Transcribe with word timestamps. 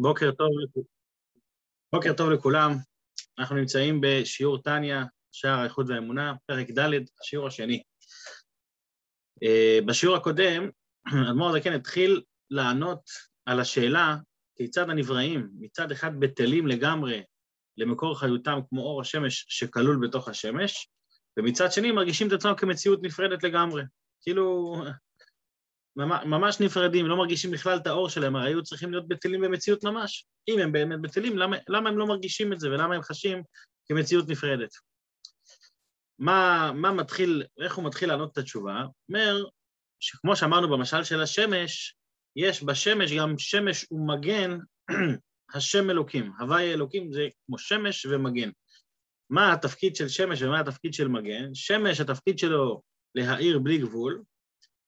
בוקר 0.00 0.30
טוב, 0.30 0.48
בוקר 1.94 2.12
טוב 2.12 2.30
לכולם. 2.30 2.70
אנחנו 3.38 3.56
נמצאים 3.56 4.00
בשיעור 4.02 4.62
טניה, 4.62 5.04
שער 5.32 5.58
האיחוד 5.58 5.90
והאמונה, 5.90 6.34
פרק 6.46 6.70
ד', 6.70 6.90
השיעור 7.20 7.46
השני. 7.46 7.82
אה, 9.42 9.78
בשיעור 9.86 10.16
הקודם, 10.16 10.70
אדמו"ר 11.30 11.48
הזקן 11.48 11.72
התחיל 11.72 12.22
לענות 12.50 13.00
על 13.46 13.60
השאלה 13.60 14.16
כיצד 14.56 14.90
הנבראים 14.90 15.50
מצד 15.58 15.92
אחד 15.92 16.10
בטלים 16.20 16.66
לגמרי 16.66 17.22
למקור 17.76 18.18
חיותם 18.18 18.58
כמו 18.68 18.82
אור 18.82 19.00
השמש 19.00 19.46
שכלול 19.48 20.08
בתוך 20.08 20.28
השמש, 20.28 20.88
ומצד 21.38 21.72
שני 21.72 21.92
מרגישים 21.92 22.28
את 22.28 22.32
עצמם 22.32 22.54
כמציאות 22.56 23.02
נפרדת 23.02 23.42
לגמרי. 23.42 23.82
כאילו, 24.22 24.74
ממש 26.06 26.60
נפרדים, 26.60 27.06
לא 27.06 27.16
מרגישים 27.16 27.50
בכלל 27.50 27.76
את 27.76 27.86
האור 27.86 28.08
שלהם, 28.08 28.36
הרי 28.36 28.48
היו 28.48 28.62
צריכים 28.62 28.90
להיות 28.90 29.08
בטלים 29.08 29.40
במציאות 29.40 29.84
ממש. 29.84 30.26
אם 30.48 30.58
הם 30.58 30.72
באמת 30.72 31.00
בטלים, 31.00 31.38
למה, 31.38 31.56
למה 31.68 31.88
הם 31.88 31.98
לא 31.98 32.06
מרגישים 32.06 32.52
את 32.52 32.60
זה 32.60 32.70
ולמה 32.70 32.94
הם 32.94 33.02
חשים 33.02 33.42
כמציאות 33.88 34.28
נפרדת? 34.28 34.70
מה, 36.18 36.70
מה 36.74 36.92
מתחיל, 36.92 37.44
איך 37.64 37.74
הוא 37.74 37.84
מתחיל 37.84 38.08
לענות 38.08 38.32
את 38.32 38.38
התשובה? 38.38 38.84
אומר 39.08 39.44
שכמו 40.00 40.36
שאמרנו 40.36 40.68
במשל 40.68 41.04
של 41.04 41.22
השמש, 41.22 41.94
יש 42.36 42.62
בשמש 42.62 43.12
גם 43.12 43.38
שמש 43.38 43.86
ומגן, 43.90 44.58
השם 45.54 45.90
אלוקים. 45.90 46.32
הוואי 46.38 46.72
אלוקים 46.72 47.12
זה 47.12 47.28
כמו 47.46 47.58
שמש 47.58 48.06
ומגן. 48.06 48.50
מה 49.30 49.52
התפקיד 49.52 49.96
של 49.96 50.08
שמש 50.08 50.42
ומה 50.42 50.60
התפקיד 50.60 50.94
של 50.94 51.08
מגן? 51.08 51.54
שמש, 51.54 52.00
התפקיד 52.00 52.38
שלו 52.38 52.82
להאיר 53.14 53.58
בלי 53.58 53.78
גבול, 53.78 54.22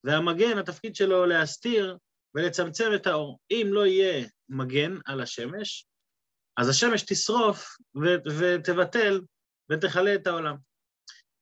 והמגן, 0.03 0.57
התפקיד 0.57 0.95
שלו 0.95 1.25
להסתיר 1.25 1.97
ולצמצם 2.35 2.91
את 2.95 3.07
האור. 3.07 3.39
אם 3.51 3.67
לא 3.71 3.85
יהיה 3.85 4.27
מגן 4.49 4.97
על 5.05 5.21
השמש, 5.21 5.85
אז 6.57 6.69
השמש 6.69 7.01
תשרוף 7.01 7.77
ו- 7.95 8.29
ותבטל 8.39 9.21
ותכלה 9.71 10.15
את 10.15 10.27
העולם. 10.27 10.55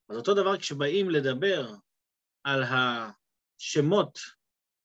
אז 0.10 0.18
אותו 0.18 0.34
דבר 0.34 0.58
כשבאים 0.58 1.10
לדבר 1.10 1.72
על 2.44 2.64
השמות 2.64 4.20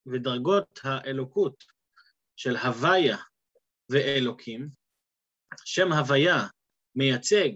ודרגות 0.06 0.80
האלוקות 0.82 1.64
של 2.36 2.56
הוויה 2.56 3.16
ואלוקים, 3.90 4.68
שם 5.64 5.92
הוויה 5.92 6.46
מייצג 6.94 7.48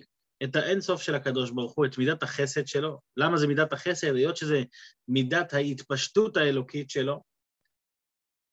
את 0.44 0.56
האינסוף 0.56 1.02
של 1.02 1.14
הקדוש 1.14 1.50
ברוך 1.50 1.74
הוא, 1.74 1.86
את 1.86 1.98
מידת 1.98 2.22
החסד 2.22 2.66
שלו. 2.66 2.98
למה 3.16 3.36
זה 3.36 3.46
מידת 3.46 3.72
החסד? 3.72 4.14
היות 4.14 4.36
שזה 4.36 4.62
מידת 5.08 5.54
ההתפשטות 5.54 6.36
האלוקית 6.36 6.90
שלו, 6.90 7.22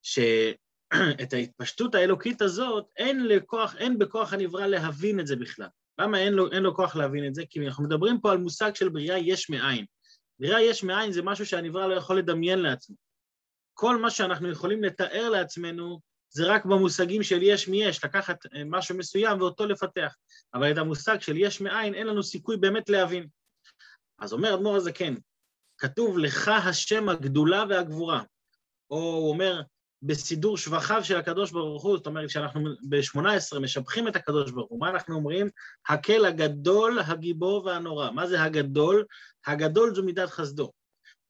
שאת 0.02 1.34
ההתפשטות 1.34 1.96
האלוקית 1.96 2.42
הזאת, 2.42 2.86
אין, 2.98 3.28
לכוח, 3.28 3.76
אין 3.76 4.00
בכוח 4.00 4.34
הנברא 4.34 4.66
להבין 4.68 5.20
את 5.20 5.28
זה 5.28 5.36
בכלל. 5.36 5.68
למה 6.00 6.20
אין 6.20 6.34
לו, 6.34 6.52
אין 6.52 6.64
לו 6.64 6.76
כוח 6.76 6.96
להבין 6.96 7.28
את 7.28 7.36
זה? 7.36 7.44
כי 7.50 7.66
אנחנו 7.66 7.84
מדברים 7.84 8.22
פה 8.22 8.32
על 8.32 8.38
מושג 8.38 8.76
של 8.76 8.90
בריאה 8.90 9.18
יש 9.18 9.50
מאין. 9.50 9.86
בריאה 10.40 10.62
יש 10.62 10.84
מאין 10.84 11.12
זה 11.12 11.22
משהו 11.22 11.46
שהנברא 11.46 11.88
לא 11.88 11.94
יכול 11.94 12.18
לדמיין 12.18 12.60
לעצמו. 12.60 12.96
כל 13.74 13.98
מה 13.98 14.10
שאנחנו 14.10 14.52
יכולים 14.52 14.84
לתאר 14.84 15.30
לעצמנו 15.30 16.00
זה 16.36 16.46
רק 16.46 16.66
במושגים 16.66 17.24
של 17.24 17.44
יש 17.44 17.68
מיש, 17.68 18.04
לקחת 18.04 18.46
אה, 18.46 18.62
משהו 18.66 18.98
מסוים 18.98 19.42
ואותו 19.42 19.66
לפתח. 19.66 20.16
אבל 20.54 20.72
את 20.72 20.78
המושג 20.78 21.22
של 21.22 21.38
יש 21.38 21.62
מאין, 21.62 21.94
אין 21.94 22.08
לנו 22.08 22.24
סיכוי 22.24 22.58
באמת 22.58 22.90
להבין. 22.90 23.28
אז 24.20 24.34
אומר 24.34 24.54
אדמו"ר 24.54 24.76
הזה, 24.76 24.92
כן, 24.92 25.14
כתוב 25.78 26.18
לך 26.18 26.48
השם 26.48 27.10
הגדולה 27.10 27.64
והגבורה. 27.70 28.24
או 28.92 28.98
הוא 28.98 29.30
אומר, 29.30 29.62
בסידור 30.02 30.58
שבחיו 30.58 31.04
של 31.04 31.18
הקדוש 31.18 31.52
ברוך 31.52 31.84
הוא, 31.84 31.98
זאת 31.98 32.08
אומרת, 32.08 32.30
כשאנחנו 32.30 32.70
ב-18 32.90 33.60
משבחים 33.60 34.08
את 34.08 34.16
הקדוש 34.16 34.52
ברוך 34.52 34.70
הוא, 34.70 34.80
מה 34.80 34.90
אנחנו 34.90 35.16
אומרים? 35.16 35.50
הקל 35.90 36.26
הגדול, 36.26 37.00
הגיבור 37.00 37.66
והנורא. 37.66 38.12
מה 38.12 38.28
זה 38.28 38.44
הגדול? 38.44 39.06
הגדול 39.46 39.96
זו 39.96 40.04
מידת 40.04 40.30
חסדו. 40.30 40.72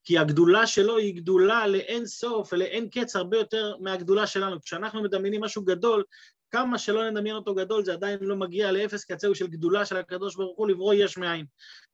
כי 0.06 0.18
הגדולה 0.18 0.68
שלו 0.68 0.98
היא 0.98 1.16
גדולה 1.16 1.68
לאין 1.68 2.06
סוף 2.06 2.54
ולאין 2.54 2.90
קץ 2.90 3.16
הרבה 3.16 3.38
יותר 3.38 3.76
מהגדולה 3.80 4.28
שלנו. 4.28 4.62
כשאנחנו 4.62 5.04
מדמיינים 5.04 5.42
משהו 5.42 5.64
גדול, 5.64 6.04
כמה 6.52 6.78
שלא 6.78 7.10
נדמיין 7.10 7.36
אותו 7.36 7.56
גדול, 7.56 7.86
זה 7.86 7.94
עדיין 7.94 8.20
לא 8.22 8.36
מגיע 8.36 8.72
לאפס 8.72 9.06
קצהו 9.06 9.36
של 9.36 9.48
גדולה 9.48 9.86
של 9.86 9.98
הקדוש 9.98 10.36
ברוך 10.36 10.58
הוא 10.58 10.68
לברוא 10.68 10.94
יש 10.94 11.18
מאין. 11.18 11.46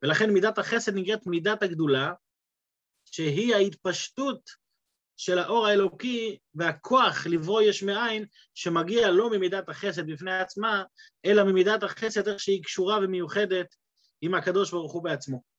ולכן 0.03 0.29
מידת 0.29 0.57
החסד 0.57 0.95
נקראת 0.95 1.27
מידת 1.27 1.63
הגדולה, 1.63 2.13
שהיא 3.05 3.55
ההתפשטות 3.55 4.49
של 5.17 5.37
האור 5.39 5.67
האלוקי 5.67 6.37
והכוח 6.55 7.27
לברוא 7.27 7.61
יש 7.61 7.83
מאין, 7.83 8.25
שמגיע 8.53 9.11
לא 9.11 9.29
ממידת 9.29 9.69
החסד 9.69 10.11
בפני 10.11 10.39
עצמה, 10.39 10.83
אלא 11.25 11.43
ממידת 11.43 11.83
החסד 11.83 12.27
איך 12.27 12.39
שהיא 12.39 12.63
קשורה 12.63 12.99
ומיוחדת 13.03 13.75
עם 14.21 14.33
הקדוש 14.33 14.71
ברוך 14.71 14.91
הוא 14.91 15.03
בעצמו. 15.03 15.50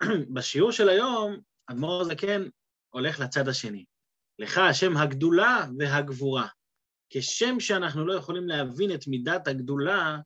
בשיעור 0.34 0.72
של 0.72 0.88
היום, 0.88 1.36
אדמו"ר 1.66 2.00
הזקן 2.00 2.48
הולך 2.90 3.20
לצד 3.20 3.48
השני. 3.48 3.84
לך 4.38 4.58
השם 4.58 4.96
הגדולה 4.96 5.66
והגבורה. 5.78 6.46
כשם 7.10 7.60
שאנחנו 7.60 8.06
לא 8.06 8.14
יכולים 8.14 8.48
להבין 8.48 8.94
את 8.94 9.06
מידת 9.06 9.48
הגדולה, 9.48 10.18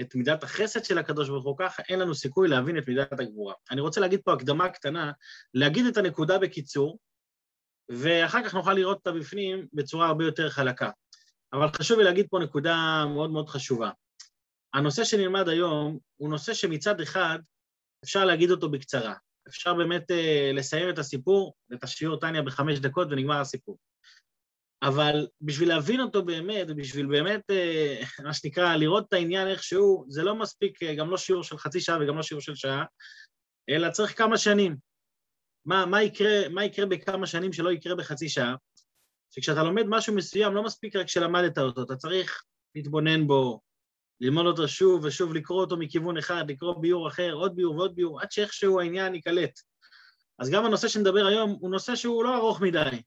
את 0.00 0.14
מידת 0.14 0.42
החסד 0.42 0.84
של 0.84 0.98
הקדוש 0.98 1.28
ברוך 1.28 1.44
הוא, 1.44 1.56
ככה 1.58 1.82
אין 1.88 1.98
לנו 1.98 2.14
סיכוי 2.14 2.48
להבין 2.48 2.78
את 2.78 2.88
מידת 2.88 3.20
הגבורה. 3.20 3.54
אני 3.70 3.80
רוצה 3.80 4.00
להגיד 4.00 4.20
פה 4.24 4.32
הקדמה 4.32 4.68
קטנה, 4.68 5.12
להגיד 5.54 5.86
את 5.86 5.96
הנקודה 5.96 6.38
בקיצור, 6.38 6.98
ואחר 7.88 8.44
כך 8.44 8.54
נוכל 8.54 8.72
לראות 8.74 8.96
אותה 8.96 9.12
בפנים 9.12 9.66
בצורה 9.72 10.06
הרבה 10.06 10.24
יותר 10.24 10.50
חלקה. 10.50 10.90
אבל 11.52 11.68
חשוב 11.68 11.98
לי 11.98 12.04
להגיד 12.04 12.26
פה 12.30 12.38
נקודה 12.38 13.04
מאוד 13.14 13.30
מאוד 13.30 13.48
חשובה. 13.48 13.90
הנושא 14.74 15.04
שנלמד 15.04 15.48
היום 15.48 15.98
הוא 16.16 16.30
נושא 16.30 16.54
שמצד 16.54 17.00
אחד 17.00 17.38
אפשר 18.04 18.24
להגיד 18.24 18.50
אותו 18.50 18.70
בקצרה. 18.70 19.14
אפשר 19.48 19.74
באמת 19.74 20.10
uh, 20.10 20.54
לסיים 20.56 20.90
את 20.90 20.98
הסיפור, 20.98 21.54
את 21.74 21.84
השיעור 21.84 22.20
טניה 22.20 22.42
בחמש 22.42 22.78
דקות 22.78 23.08
ונגמר 23.10 23.40
הסיפור. 23.40 23.78
אבל 24.82 25.26
בשביל 25.40 25.68
להבין 25.68 26.00
אותו 26.00 26.24
באמת, 26.24 26.66
ובשביל 26.68 27.06
באמת, 27.06 27.40
uh, 27.50 28.22
מה 28.26 28.32
שנקרא, 28.32 28.76
לראות 28.76 29.08
את 29.08 29.12
העניין 29.12 29.48
איכשהו, 29.48 30.04
זה 30.08 30.22
לא 30.22 30.34
מספיק, 30.34 30.82
uh, 30.82 30.86
גם 30.98 31.10
לא 31.10 31.16
שיעור 31.16 31.42
של 31.42 31.58
חצי 31.58 31.80
שעה 31.80 31.98
וגם 32.00 32.16
לא 32.16 32.22
שיעור 32.22 32.40
של 32.40 32.54
שעה, 32.54 32.84
אלא 33.70 33.90
צריך 33.90 34.18
כמה 34.18 34.38
שנים. 34.38 34.76
מה, 35.64 35.86
מה, 35.86 36.02
יקרה, 36.02 36.48
מה 36.48 36.64
יקרה 36.64 36.86
בכמה 36.86 37.26
שנים 37.26 37.52
שלא 37.52 37.72
יקרה 37.72 37.94
בחצי 37.94 38.28
שעה? 38.28 38.54
שכשאתה 39.30 39.62
לומד 39.62 39.84
משהו 39.88 40.14
מסוים, 40.14 40.54
לא 40.54 40.62
מספיק 40.62 40.96
רק 40.96 41.08
שלמדת 41.08 41.58
אותו, 41.58 41.82
אתה 41.82 41.96
צריך 41.96 42.42
להתבונן 42.74 43.26
בו, 43.26 43.60
ללמוד 44.20 44.46
אותו 44.46 44.68
שוב 44.68 45.04
ושוב, 45.04 45.34
לקרוא 45.34 45.60
אותו 45.60 45.76
מכיוון 45.76 46.16
אחד, 46.16 46.44
לקרוא 46.48 46.74
ביור 46.80 47.08
אחר, 47.08 47.32
עוד 47.32 47.56
ביור 47.56 47.76
ועוד 47.76 47.94
ביור, 47.94 48.20
עד 48.20 48.32
שאיכשהו 48.32 48.80
העניין 48.80 49.14
ייקלט. 49.14 49.60
אז 50.38 50.50
גם 50.50 50.64
הנושא 50.64 50.88
שנדבר 50.88 51.26
היום 51.26 51.56
הוא 51.60 51.70
נושא 51.70 51.94
שהוא 51.94 52.24
לא 52.24 52.36
ארוך 52.36 52.60
מדי, 52.60 53.02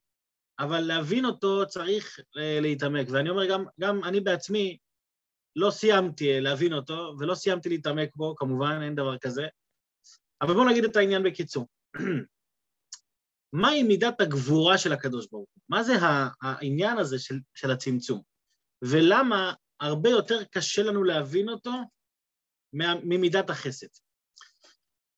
אבל 0.58 0.80
להבין 0.80 1.24
אותו 1.24 1.66
צריך 1.66 2.20
אה, 2.36 2.58
להתעמק. 2.60 3.06
ואני 3.10 3.30
אומר, 3.30 3.46
גם, 3.46 3.64
גם 3.80 4.04
אני 4.04 4.20
בעצמי 4.20 4.78
לא 5.56 5.70
סיימתי 5.70 6.40
להבין 6.40 6.72
אותו, 6.72 7.14
ולא 7.18 7.34
סיימתי 7.34 7.68
להתעמק 7.68 8.16
בו, 8.16 8.34
כמובן, 8.36 8.80
אין 8.82 8.94
דבר 8.94 9.18
כזה. 9.18 9.46
אבל 10.42 10.54
בואו 10.54 10.68
נגיד 10.68 10.84
את 10.84 10.96
העניין 10.96 11.22
בקיצור. 11.22 11.66
מהי 13.52 13.82
מידת 13.82 14.20
הגבורה 14.20 14.78
של 14.78 14.92
הקדוש 14.92 15.26
ברוך 15.30 15.48
הוא? 15.54 15.62
מה 15.68 15.82
זה 15.82 15.92
העניין 16.42 16.98
הזה 16.98 17.18
של, 17.18 17.34
של 17.54 17.70
הצמצום? 17.70 18.22
ולמה 18.82 19.52
הרבה 19.82 20.10
יותר 20.10 20.44
קשה 20.44 20.82
לנו 20.82 21.04
להבין 21.04 21.48
אותו 21.48 21.72
ממידת 23.02 23.50
החסד. 23.50 23.86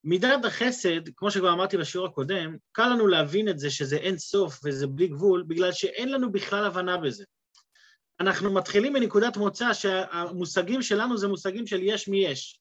מידת 0.05 0.45
החסד, 0.45 1.09
כמו 1.17 1.31
שכבר 1.31 1.53
אמרתי 1.53 1.77
בשיעור 1.77 2.07
הקודם, 2.07 2.57
קל 2.73 2.89
לנו 2.89 3.07
להבין 3.07 3.49
את 3.49 3.59
זה 3.59 3.71
שזה 3.71 3.97
אין 3.97 4.19
סוף 4.19 4.61
וזה 4.65 4.87
בלי 4.87 5.09
גבול, 5.09 5.45
בגלל 5.47 5.73
שאין 5.73 6.13
לנו 6.13 6.33
בכלל 6.33 6.65
הבנה 6.65 6.97
בזה. 6.97 7.25
אנחנו 8.21 8.55
מתחילים 8.55 8.93
מנקודת 8.93 9.37
מוצא 9.37 9.73
שהמושגים 9.73 10.83
שלנו 10.83 11.17
זה 11.17 11.29
מושגים 11.29 11.67
של 11.67 11.83
יש 11.83 12.09
מי 12.09 12.27
יש. 12.27 12.61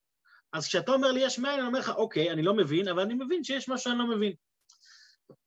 אז 0.53 0.67
כשאתה 0.67 0.91
אומר 0.91 1.11
לי 1.11 1.19
יש 1.23 1.39
מאין, 1.39 1.59
אני 1.59 1.67
אומר 1.67 1.79
לך, 1.79 1.89
אוקיי, 1.89 2.31
אני 2.31 2.41
לא 2.44 2.53
מבין, 2.53 2.88
אבל 2.88 3.01
אני 3.01 3.13
מבין 3.13 3.44
שיש 3.44 3.69
משהו 3.69 3.83
שאני 3.91 3.99
לא 3.99 4.07
מבין. 4.07 4.33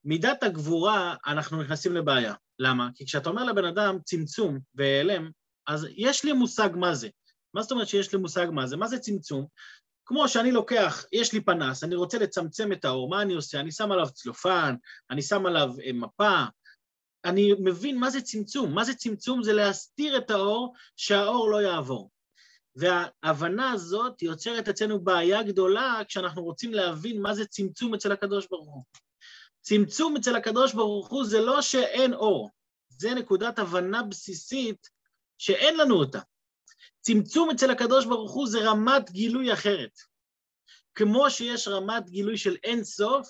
מידת 0.05 0.43
הגבורה, 0.43 1.14
אנחנו 1.26 1.62
נכנסים 1.62 1.94
לבעיה. 1.94 2.35
למה? 2.59 2.88
כי 2.94 3.06
כשאתה 3.06 3.29
אומר 3.29 3.44
לבן 3.44 3.64
אדם 3.64 3.99
צמצום 4.05 4.59
והיעלם, 4.75 5.31
אז 5.67 5.87
יש 5.97 6.25
לי 6.25 6.33
מושג 6.33 6.71
מה 6.75 6.95
זה. 6.95 7.09
מה 7.55 7.63
זאת 7.63 7.73
אומרת 7.73 7.89
שיש 7.89 8.13
לי 8.13 8.19
מושג 8.19 8.47
מה 8.53 8.67
זה? 8.67 8.77
מה 8.77 8.89
זה 8.89 8.99
צמצום? 8.99 9.47
כמו 10.07 10.29
שאני 10.29 10.53
לוקח, 10.53 11.05
יש 11.13 11.33
לי 11.33 11.41
פנס, 11.41 11.85
אני 11.85 11.95
רוצה 11.95 12.19
לצמצם 12.19 12.73
את 12.73 12.85
האור, 12.85 13.09
מה 13.11 13.23
אני 13.23 13.35
עושה? 13.35 13.61
אני 13.61 13.73
שם 13.73 13.93
עליו 13.93 14.07
צלופן, 14.15 14.75
אני 15.11 15.23
שם 15.23 15.47
עליו 15.47 15.71
אה, 15.85 15.93
מפה, 15.93 16.45
אני 17.25 17.53
מבין 17.59 17.99
מה 17.99 18.11
זה 18.11 18.21
צמצום. 18.21 18.75
מה 18.75 18.85
זה 18.85 18.95
צמצום? 18.95 19.43
זה 19.43 19.53
להסתיר 19.53 20.19
את 20.19 20.31
האור, 20.31 20.75
שהאור 20.97 21.51
לא 21.51 21.63
יעבור. 21.63 22.11
וההבנה 22.77 23.71
הזאת 23.71 24.23
יוצרת 24.23 24.69
אצלנו 24.69 25.01
בעיה 25.01 25.43
גדולה 25.43 26.01
כשאנחנו 26.09 26.43
רוצים 26.43 26.75
להבין 26.75 27.23
מה 27.23 27.35
זה 27.35 27.47
צמצום 27.47 27.95
אצל 27.95 28.12
הקדוש 28.12 28.47
ברוך 28.51 28.75
הוא. 28.75 28.83
צמצום 29.61 30.17
אצל 30.17 30.37
הקדוש 30.37 30.75
ברוך 30.75 31.09
הוא 31.09 31.25
זה 31.25 31.41
לא 31.41 31.62
שאין 31.62 32.15
אור, 32.15 32.51
זה 32.89 33.15
נקודת 33.15 33.59
הבנה 33.59 34.03
בסיסית 34.03 34.89
שאין 35.38 35.77
לנו 35.77 35.94
אותה. 35.94 36.21
צמצום 37.00 37.50
אצל 37.50 37.71
הקדוש 37.71 38.06
ברוך 38.06 38.33
הוא 38.33 38.49
זה 38.49 38.59
רמת 38.71 39.11
גילוי 39.11 39.53
אחרת. 39.53 39.99
כמו 40.94 41.31
שיש 41.31 41.69
רמת 41.69 42.11
גילוי 42.11 42.38
של 42.38 42.56
אין 42.65 42.85
סוף, 42.85 43.29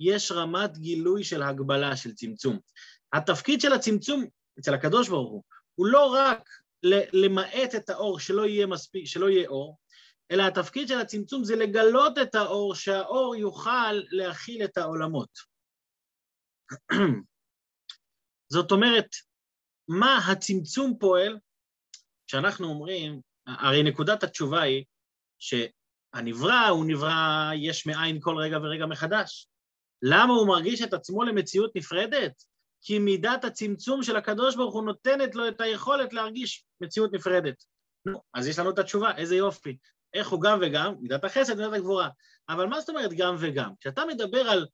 יש 0.00 0.32
רמת 0.32 0.78
גילוי 0.78 1.24
של 1.24 1.42
הגבלה, 1.42 1.96
של 1.96 2.14
צמצום. 2.14 2.58
התפקיד 3.12 3.60
של 3.60 3.72
הצמצום 3.72 4.24
אצל 4.58 4.74
הקדוש 4.74 5.08
ברוך 5.08 5.30
הוא, 5.30 5.42
הוא 5.74 5.86
לא 5.86 6.14
רק 6.14 6.48
למעט 7.12 7.74
את 7.76 7.90
האור, 7.90 8.20
שלא 8.20 8.46
יהיה 8.46 8.66
מספיק, 8.66 9.06
שלא 9.06 9.28
יהיה 9.30 9.48
אור, 9.48 9.78
אלא 10.30 10.42
התפקיד 10.42 10.88
של 10.88 10.98
הצמצום 10.98 11.44
זה 11.44 11.56
לגלות 11.56 12.18
את 12.18 12.34
האור, 12.34 12.74
שהאור 12.74 13.36
יוכל 13.36 13.92
להכיל 14.10 14.64
את 14.64 14.78
העולמות. 14.78 15.30
זאת 18.52 18.70
אומרת, 18.72 19.08
מה 19.88 20.18
הצמצום 20.18 20.98
פועל? 21.00 21.38
כשאנחנו 22.26 22.68
אומרים, 22.68 23.20
הרי 23.46 23.82
נקודת 23.82 24.22
התשובה 24.22 24.62
היא 24.62 24.84
שהנברא 25.38 26.68
הוא 26.68 26.84
נברא 26.86 27.50
יש 27.56 27.86
מאין 27.86 28.20
כל 28.20 28.36
רגע 28.36 28.58
ורגע 28.62 28.86
מחדש. 28.86 29.48
למה 30.02 30.34
הוא 30.34 30.48
מרגיש 30.48 30.82
את 30.82 30.92
עצמו 30.92 31.22
למציאות 31.22 31.76
נפרדת? 31.76 32.32
כי 32.82 32.98
מידת 32.98 33.44
הצמצום 33.44 34.02
של 34.02 34.16
הקדוש 34.16 34.56
ברוך 34.56 34.74
הוא 34.74 34.84
נותנת 34.84 35.34
לו 35.34 35.48
את 35.48 35.60
היכולת 35.60 36.12
להרגיש 36.12 36.64
מציאות 36.80 37.12
נפרדת. 37.12 37.64
נו, 38.06 38.22
אז 38.34 38.46
יש 38.46 38.58
לנו 38.58 38.70
את 38.70 38.78
התשובה, 38.78 39.16
איזה 39.16 39.36
יופי. 39.36 39.76
איך 40.14 40.28
הוא 40.28 40.40
גם 40.40 40.58
וגם? 40.62 40.94
מידת 41.00 41.24
החסד 41.24 41.52
ומידת 41.52 41.72
הגבורה. 41.72 42.08
אבל 42.48 42.66
מה 42.66 42.80
זאת 42.80 42.88
אומרת 42.88 43.10
גם 43.12 43.36
וגם? 43.38 43.72
כשאתה 43.80 44.02
מדבר 44.08 44.40
על 44.40 44.66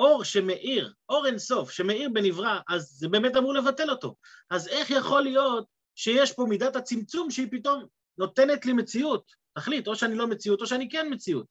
אור 0.00 0.24
שמאיר, 0.24 0.92
אור 1.08 1.26
אינסוף, 1.26 1.70
שמאיר 1.70 2.08
בנברא, 2.12 2.60
אז 2.68 2.82
זה 2.82 3.08
באמת 3.08 3.36
אמור 3.36 3.54
לבטל 3.54 3.90
אותו. 3.90 4.14
אז 4.50 4.68
איך 4.68 4.90
יכול 4.90 5.22
להיות 5.22 5.66
שיש 5.94 6.32
פה 6.32 6.46
מידת 6.48 6.76
הצמצום 6.76 7.30
שהיא 7.30 7.48
פתאום 7.50 7.86
נותנת 8.18 8.66
לי 8.66 8.72
מציאות? 8.72 9.32
תחליט, 9.54 9.88
או 9.88 9.96
שאני 9.96 10.14
לא 10.14 10.26
מציאות 10.26 10.60
או 10.60 10.66
שאני 10.66 10.88
כן 10.88 11.06
מציאות. 11.10 11.46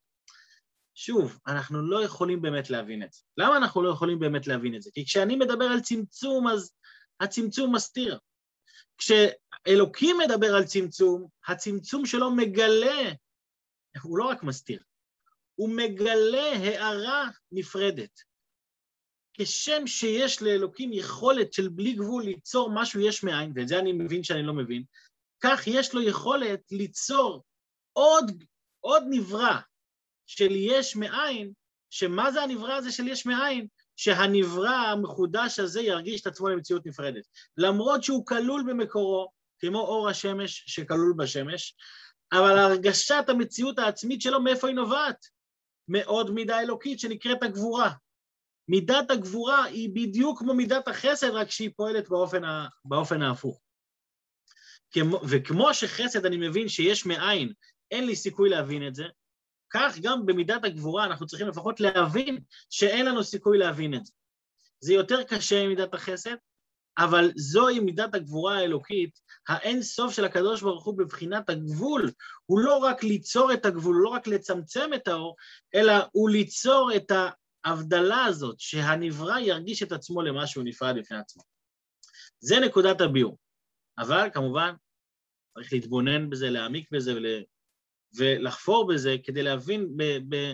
שוב, 0.95 1.39
אנחנו 1.47 1.89
לא 1.89 2.03
יכולים 2.03 2.41
באמת 2.41 2.69
להבין 2.69 3.03
את 3.03 3.13
זה. 3.13 3.21
למה 3.37 3.57
אנחנו 3.57 3.83
לא 3.83 3.89
יכולים 3.89 4.19
באמת 4.19 4.47
להבין 4.47 4.75
את 4.75 4.81
זה? 4.81 4.89
כי 4.93 5.05
כשאני 5.05 5.35
מדבר 5.35 5.65
על 5.65 5.79
צמצום, 5.79 6.47
אז 6.47 6.73
הצמצום 7.19 7.75
מסתיר. 7.75 8.19
כשאלוקים 8.97 10.17
מדבר 10.17 10.55
על 10.55 10.65
צמצום, 10.65 11.27
הצמצום 11.47 12.05
שלו 12.05 12.31
מגלה, 12.31 13.11
הוא 14.01 14.17
לא 14.17 14.25
רק 14.25 14.43
מסתיר, 14.43 14.83
הוא 15.55 15.69
מגלה 15.69 16.51
הערה 16.53 17.29
נפרדת. 17.51 18.28
כשם 19.41 19.87
שיש 19.87 20.41
לאלוקים 20.41 20.93
יכולת 20.93 21.53
של 21.53 21.69
בלי 21.69 21.93
גבול 21.93 22.23
ליצור 22.23 22.71
משהו 22.73 23.01
יש 23.01 23.23
מאין, 23.23 23.51
ואת 23.55 23.67
זה 23.67 23.79
אני 23.79 23.91
מבין 23.91 24.23
שאני 24.23 24.43
לא 24.43 24.53
מבין, 24.53 24.83
כך 25.43 25.67
יש 25.67 25.93
לו 25.93 26.01
יכולת 26.01 26.59
ליצור 26.71 27.43
עוד, 27.93 28.43
עוד 28.79 29.03
נברא 29.09 29.57
של 30.25 30.51
יש 30.51 30.95
מאין, 30.95 31.53
שמה 31.89 32.31
זה 32.31 32.41
הנברא 32.41 32.73
הזה 32.73 32.91
של 32.91 33.07
יש 33.07 33.25
מאין? 33.25 33.67
שהנברא 33.95 34.75
המחודש 34.75 35.59
הזה 35.59 35.81
ירגיש 35.81 36.21
את 36.21 36.27
עצמו 36.27 36.49
למציאות 36.49 36.85
נפרדת. 36.85 37.23
למרות 37.57 38.03
שהוא 38.03 38.25
כלול 38.25 38.63
במקורו, 38.67 39.31
כמו 39.59 39.79
אור 39.79 40.09
השמש 40.09 40.63
שכלול 40.67 41.13
בשמש, 41.17 41.75
אבל 42.31 42.57
הרגשת 42.57 43.25
המציאות 43.27 43.79
העצמית 43.79 44.21
שלו, 44.21 44.41
מאיפה 44.41 44.67
היא 44.67 44.75
נובעת? 44.75 45.25
מעוד 45.87 46.31
מידה 46.31 46.61
אלוקית 46.61 46.99
שנקראת 46.99 47.43
הגבורה. 47.43 47.91
מידת 48.69 49.11
הגבורה 49.11 49.63
היא 49.63 49.89
בדיוק 49.93 50.39
כמו 50.39 50.53
מידת 50.53 50.87
החסד, 50.87 51.29
רק 51.29 51.51
שהיא 51.51 51.69
פועלת 51.75 52.09
באופן, 52.09 52.43
ה... 52.43 52.67
באופן 52.85 53.21
ההפוך. 53.21 53.61
כמו, 54.91 55.21
וכמו 55.29 55.73
שחסד 55.73 56.25
אני 56.25 56.49
מבין 56.49 56.69
שיש 56.69 57.05
מאין, 57.05 57.53
אין 57.91 58.05
לי 58.05 58.15
סיכוי 58.15 58.49
להבין 58.49 58.87
את 58.87 58.95
זה, 58.95 59.05
כך 59.69 59.97
גם 60.01 60.25
במידת 60.25 60.63
הגבורה 60.63 61.05
אנחנו 61.05 61.25
צריכים 61.27 61.47
לפחות 61.47 61.79
להבין 61.79 62.39
שאין 62.69 63.05
לנו 63.05 63.23
סיכוי 63.23 63.57
להבין 63.57 63.93
את 63.93 64.05
זה. 64.05 64.13
זה 64.79 64.93
יותר 64.93 65.23
קשה 65.23 65.65
ממידת 65.65 65.93
החסד, 65.93 66.35
אבל 66.97 67.31
זוהי 67.35 67.79
מידת 67.79 68.15
הגבורה 68.15 68.57
האלוקית, 68.57 69.19
האין 69.47 69.81
סוף 69.81 70.13
של 70.13 70.25
הקדוש 70.25 70.61
ברוך 70.61 70.85
הוא 70.85 70.97
בבחינת 70.97 71.49
הגבול, 71.49 72.11
הוא 72.45 72.59
לא 72.59 72.77
רק 72.77 73.03
ליצור 73.03 73.53
את 73.53 73.65
הגבול, 73.65 73.95
הוא 73.95 74.03
לא 74.03 74.09
רק 74.09 74.27
לצמצם 74.27 74.89
את 74.95 75.07
האור, 75.07 75.35
אלא 75.75 75.93
הוא 76.11 76.29
ליצור 76.29 76.91
את 76.95 77.11
ההבדלה 77.63 78.25
הזאת, 78.25 78.59
שהנברא 78.59 79.39
ירגיש 79.39 79.83
את 79.83 79.91
עצמו 79.91 80.21
למשהו 80.21 80.63
נפרד 80.63 80.95
בפני 80.97 81.17
עצמו. 81.17 81.43
זה 82.39 82.59
נקודת 82.59 83.01
הביאור. 83.01 83.37
אבל 83.97 84.29
כמובן, 84.33 84.73
צריך 85.53 85.73
להתבונן 85.73 86.29
בזה, 86.29 86.49
להעמיק 86.49 86.87
בזה 86.91 87.15
ול... 87.15 87.25
ולחפור 88.17 88.87
בזה 88.87 89.15
כדי 89.23 89.43
להבין 89.43 89.97
ב... 89.97 90.03
ב... 90.29 90.53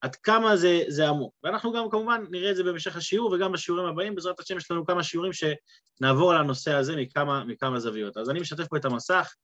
עד 0.00 0.16
כמה 0.16 0.56
זה, 0.56 0.82
זה 0.88 1.08
עמוק. 1.08 1.34
ואנחנו 1.42 1.72
גם 1.72 1.90
כמובן 1.90 2.24
נראה 2.30 2.50
את 2.50 2.56
זה 2.56 2.62
במשך 2.62 2.96
השיעור 2.96 3.32
וגם 3.32 3.52
בשיעורים 3.52 3.86
הבאים, 3.86 4.14
בעזרת 4.14 4.40
השם 4.40 4.56
יש 4.56 4.70
לנו 4.70 4.86
כמה 4.86 5.02
שיעורים 5.02 5.32
שנעבור 5.32 6.32
על 6.32 6.38
הנושא 6.38 6.72
הזה 6.72 6.96
מכמה, 6.96 7.44
מכמה 7.44 7.80
זוויות. 7.80 8.16
אז 8.16 8.30
אני 8.30 8.40
משתף 8.40 8.68
פה 8.68 8.76
את 8.76 8.84
המסך 8.84 9.34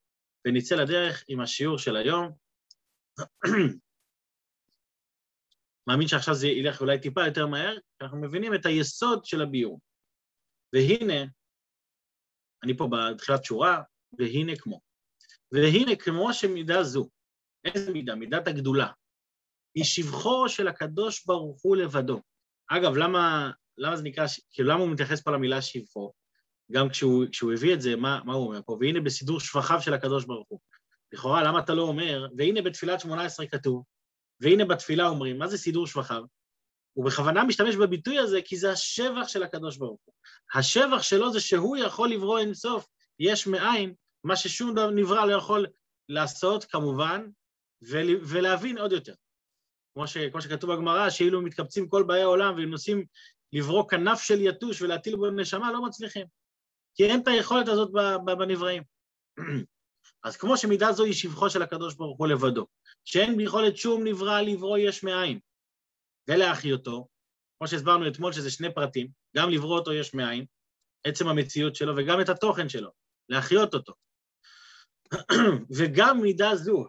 ונצא 0.46 0.74
לדרך 0.74 1.24
עם 1.28 1.40
השיעור 1.40 1.78
של 1.78 1.96
היום. 1.96 2.32
מאמין 5.86 6.08
שעכשיו 6.08 6.34
זה 6.34 6.48
ילך 6.48 6.80
אולי 6.80 7.00
טיפה 7.00 7.26
יותר 7.26 7.46
מהר, 7.46 7.74
כי 7.74 8.04
אנחנו 8.04 8.20
מבינים 8.20 8.54
את 8.54 8.66
היסוד 8.66 9.24
של 9.24 9.42
הביור. 9.42 9.80
והנה, 10.72 11.24
אני 12.64 12.76
פה 12.76 12.88
בתחילת 12.92 13.44
שורה, 13.44 13.82
והנה 14.18 14.56
כמו. 14.56 14.80
והנה 15.52 15.96
כמו 15.96 16.34
שמידה 16.34 16.82
זו, 16.82 17.08
איזה 17.64 17.92
מידה? 17.92 18.14
מידת 18.14 18.48
הגדולה. 18.48 18.88
היא 19.74 19.84
שבחו 19.84 20.48
של 20.48 20.68
הקדוש 20.68 21.26
ברוך 21.26 21.62
הוא 21.62 21.76
לבדו. 21.76 22.20
אגב, 22.68 22.96
למה, 22.96 23.50
למה 23.78 23.96
זה 23.96 24.02
נקרא, 24.02 24.26
כאילו 24.50 24.68
למה 24.68 24.80
הוא 24.80 24.90
מתייחס 24.90 25.20
פה 25.20 25.30
למילה 25.30 25.62
שבחו? 25.62 26.12
גם 26.72 26.88
כשהוא, 26.88 27.24
כשהוא 27.32 27.52
הביא 27.52 27.74
את 27.74 27.80
זה, 27.80 27.96
מה, 27.96 28.20
מה 28.24 28.34
הוא 28.34 28.46
אומר 28.46 28.60
פה? 28.66 28.76
והנה 28.80 29.00
בסידור 29.00 29.40
שבחיו 29.40 29.80
של 29.80 29.94
הקדוש 29.94 30.24
ברוך 30.24 30.48
הוא. 30.48 30.60
לכאורה, 31.12 31.42
למה 31.42 31.58
אתה 31.58 31.74
לא 31.74 31.82
אומר, 31.82 32.26
והנה 32.36 32.62
בתפילת 32.62 33.00
שמונה 33.00 33.24
עשרה 33.24 33.46
כתוב, 33.46 33.84
והנה 34.40 34.64
בתפילה 34.64 35.08
אומרים, 35.08 35.38
מה 35.38 35.46
זה 35.46 35.58
סידור 35.58 35.86
שבחיו? 35.86 36.22
הוא 36.92 37.06
בכוונה 37.06 37.44
משתמש 37.44 37.76
בביטוי 37.76 38.18
הזה 38.18 38.42
כי 38.44 38.56
זה 38.56 38.70
השבח 38.70 39.28
של 39.28 39.42
הקדוש 39.42 39.76
ברוך 39.76 40.00
הוא. 40.04 40.14
השבח 40.54 41.02
שלו 41.02 41.32
זה 41.32 41.40
שהוא 41.40 41.76
יכול 41.76 42.08
לברוא 42.08 42.38
אינסוף, 42.38 42.86
יש 43.18 43.46
מאין, 43.46 43.94
מה 44.24 44.36
ששום 44.36 44.72
דבר 44.72 44.90
נברא 44.90 45.26
לא 45.26 45.32
יכול 45.32 45.66
לעשות, 46.08 46.64
כמובן, 46.64 47.26
ולהבין 48.22 48.78
עוד 48.78 48.92
יותר. 48.92 49.14
כמו, 49.94 50.06
ש, 50.06 50.18
כמו 50.18 50.42
שכתוב 50.42 50.74
בגמרא, 50.74 51.10
שאילו 51.10 51.42
מתקבצים 51.42 51.88
כל 51.88 52.02
באי 52.02 52.22
העולם 52.22 52.54
ונוסעים 52.56 53.04
לברוא 53.52 53.88
כנף 53.88 54.22
של 54.22 54.40
יתוש 54.40 54.82
ולהטיל 54.82 55.16
בו 55.16 55.30
נשמה, 55.30 55.72
לא 55.72 55.84
מצליחים. 55.84 56.26
כי 56.94 57.04
אין 57.04 57.20
את 57.20 57.28
היכולת 57.28 57.68
הזאת 57.68 57.90
בנבראים. 58.24 58.82
אז 60.26 60.36
כמו 60.36 60.56
שמידה 60.56 60.92
זו 60.92 61.04
היא 61.04 61.12
שבחו 61.12 61.50
של 61.50 61.62
הקדוש 61.62 61.94
ברוך 61.94 62.18
הוא 62.18 62.26
לבדו, 62.26 62.66
שאין 63.04 63.36
ביכולת 63.36 63.76
שום 63.76 64.06
נברא 64.06 64.40
לברוא 64.40 64.78
יש 64.78 65.04
מאין, 65.04 65.38
ולהחיותו, 66.28 67.08
כמו 67.58 67.68
שהסברנו 67.68 68.08
אתמול 68.08 68.32
שזה 68.32 68.50
שני 68.50 68.74
פרטים, 68.74 69.08
גם 69.36 69.50
לברוא 69.50 69.78
אותו 69.78 69.92
יש 69.92 70.14
מאין, 70.14 70.44
עצם 71.04 71.28
המציאות 71.28 71.74
שלו, 71.74 71.96
וגם 71.96 72.20
את 72.20 72.28
התוכן 72.28 72.68
שלו, 72.68 72.90
להחיות 73.28 73.74
אותו. 73.74 73.92
וגם 75.76 76.20
מידה 76.22 76.56
זו, 76.56 76.86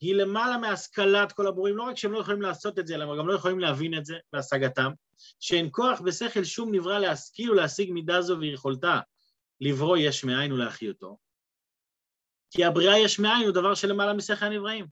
היא 0.00 0.14
למעלה 0.14 0.58
מהשכלת 0.58 1.32
כל 1.32 1.46
הבורים, 1.46 1.76
לא 1.76 1.82
רק 1.82 1.96
שהם 1.96 2.12
לא 2.12 2.18
יכולים 2.18 2.42
לעשות 2.42 2.78
את 2.78 2.86
זה, 2.86 2.94
אלא 2.94 3.18
גם 3.18 3.28
לא 3.28 3.34
יכולים 3.34 3.58
להבין 3.58 3.98
את 3.98 4.04
זה 4.04 4.14
בהשגתם, 4.32 4.92
שאין 5.40 5.68
כוח 5.72 6.00
בשכל 6.00 6.44
שום 6.44 6.74
נברא 6.74 6.98
להשכיל 6.98 7.50
ולהשיג 7.50 7.92
מידה 7.92 8.22
זו 8.22 8.38
ויכולתה 8.40 9.00
לברוא 9.60 9.96
יש 9.96 10.24
מאין 10.24 10.52
ולהחיותו. 10.52 11.25
כי 12.56 12.64
הבריאה 12.64 12.98
יש 12.98 13.18
מאין 13.18 13.44
הוא 13.44 13.54
דבר 13.54 13.74
שלמעלה 13.74 14.12
משכל 14.12 14.44
הנבראים. 14.44 14.86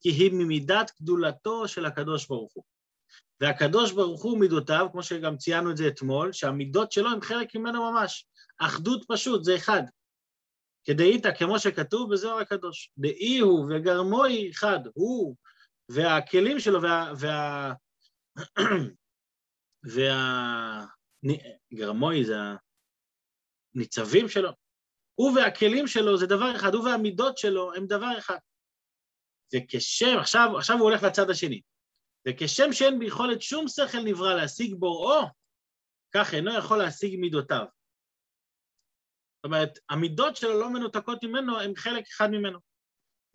כי 0.00 0.08
היא 0.08 0.30
ממידת 0.32 0.92
גדולתו 1.02 1.68
של 1.68 1.86
הקדוש 1.86 2.26
ברוך 2.26 2.52
הוא. 2.54 2.64
והקדוש 3.40 3.92
ברוך 3.92 4.22
הוא 4.22 4.40
מידותיו, 4.40 4.86
כמו 4.92 5.02
שגם 5.02 5.36
ציינו 5.36 5.70
את 5.70 5.76
זה 5.76 5.88
אתמול, 5.88 6.32
שהמידות 6.32 6.92
שלו 6.92 7.10
הם 7.10 7.20
חלק 7.20 7.56
ממנו 7.56 7.92
ממש. 7.92 8.26
אחדות 8.58 9.04
פשוט, 9.08 9.44
זה 9.44 9.56
אחד. 9.56 9.82
כדאיתא, 10.84 11.30
כמו 11.38 11.58
שכתוב 11.58 12.12
בזוהר 12.12 12.38
הקדוש, 12.38 12.90
דאי 12.98 13.38
הוא 13.38 13.66
וגרמוי 13.70 14.50
אחד, 14.50 14.78
הוא 14.94 15.36
והכלים 15.88 16.60
שלו 16.60 16.82
וה... 16.82 17.12
וה... 17.18 17.72
וה... 19.94 20.84
גרמוי 21.74 22.24
זה 22.24 22.34
הניצבים 23.74 24.28
שלו, 24.28 24.50
הוא 25.16 25.32
והכלים 25.36 25.86
שלו 25.86 26.18
זה 26.18 26.26
דבר 26.26 26.56
אחד, 26.56 26.74
הוא 26.74 26.84
והמידות 26.84 27.38
שלו 27.38 27.74
הם 27.74 27.86
דבר 27.86 28.18
אחד. 28.18 28.38
וכשם, 29.54 30.18
עכשיו, 30.20 30.50
עכשיו 30.58 30.76
הוא 30.76 30.84
הולך 30.84 31.02
לצד 31.02 31.30
השני, 31.30 31.60
וכשם 32.28 32.72
שאין 32.72 32.98
ביכולת 32.98 33.42
שום 33.42 33.68
שכל 33.68 34.02
נברא 34.04 34.34
להשיג 34.34 34.74
בוראו, 34.78 35.22
כך 36.14 36.34
אינו 36.34 36.58
יכול 36.58 36.78
להשיג 36.78 37.20
מידותיו. 37.20 37.64
זאת 39.36 39.44
אומרת, 39.44 39.78
המידות 39.90 40.36
שלו 40.36 40.60
לא 40.60 40.70
מנותקות 40.70 41.24
ממנו, 41.24 41.60
הן 41.60 41.72
חלק 41.76 42.04
אחד 42.08 42.30
ממנו. 42.30 42.58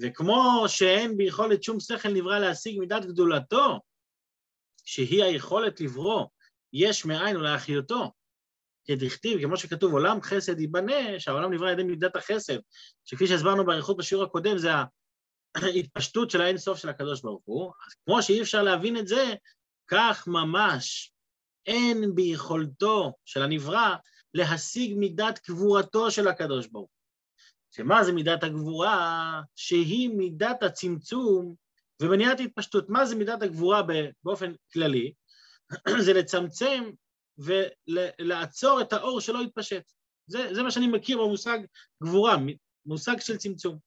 וכמו 0.02 0.64
שאין 0.68 1.18
ביכולת 1.18 1.64
שום 1.64 1.80
שכל 1.80 2.10
נברא 2.14 2.40
להשיג 2.40 2.80
מידת 2.80 3.06
גדולתו, 3.06 3.80
שהיא 4.86 5.24
היכולת 5.24 5.82
לברוא 5.82 6.26
יש 6.74 7.06
מאין 7.06 7.38
ולהחיותו, 7.38 8.12
כדכתיב, 8.86 9.42
כמו 9.42 9.58
שכתוב, 9.58 9.94
עולם 9.94 10.22
חסד 10.22 10.60
ייבנה, 10.60 11.20
שהעולם 11.20 11.54
נברא 11.54 11.68
על 11.68 11.74
ידי 11.74 11.84
מידת 11.84 12.16
החסד, 12.16 12.58
שכפי 13.06 13.28
שהסברנו 13.28 13.66
באריכות 13.66 13.98
בשיעור 13.98 14.24
הקודם, 14.24 14.58
זה 14.58 14.70
ההתפשטות 15.56 16.32
של 16.32 16.42
האין 16.42 16.58
סוף 16.58 16.78
של 16.78 16.90
הקדוש 16.90 17.22
ברוך 17.22 17.42
הוא, 17.46 17.72
אז 17.88 17.94
כמו 18.06 18.24
שאי 18.24 18.42
אפשר 18.42 18.64
להבין 18.64 18.98
את 18.98 19.08
זה, 19.08 19.34
כך 19.88 20.28
ממש 20.28 21.12
אין 21.66 22.16
ביכולתו 22.16 23.14
של 23.26 23.42
הנברא 23.42 23.96
להשיג 24.34 24.98
מידת 24.98 25.40
קבורתו 25.40 26.12
של 26.12 26.28
הקדוש 26.28 26.68
ברוך 26.68 26.90
הוא. 26.90 27.02
שמה 27.72 28.04
זה 28.04 28.12
מידת 28.12 28.44
הגבורה? 28.44 29.42
שהיא 29.56 30.10
מידת 30.10 30.64
הצמצום 30.64 31.56
ומניעת 32.02 32.40
התפשטות. 32.40 32.90
מה 32.90 33.06
זה 33.06 33.16
מידת 33.16 33.42
הגבורה 33.42 33.82
באופן 34.24 34.54
כללי? 34.74 35.14
זה 36.06 36.14
לצמצם 36.14 36.84
ולעצור 37.46 38.82
את 38.82 38.94
האור 38.94 39.22
שלא 39.22 39.40
יתפשט. 39.40 39.84
זה, 40.28 40.54
זה 40.54 40.64
מה 40.64 40.72
שאני 40.72 40.88
מכיר 40.88 41.18
במושג 41.18 41.60
גבורה, 42.04 42.36
מושג 42.86 43.20
של 43.20 43.38
צמצום. 43.38 43.78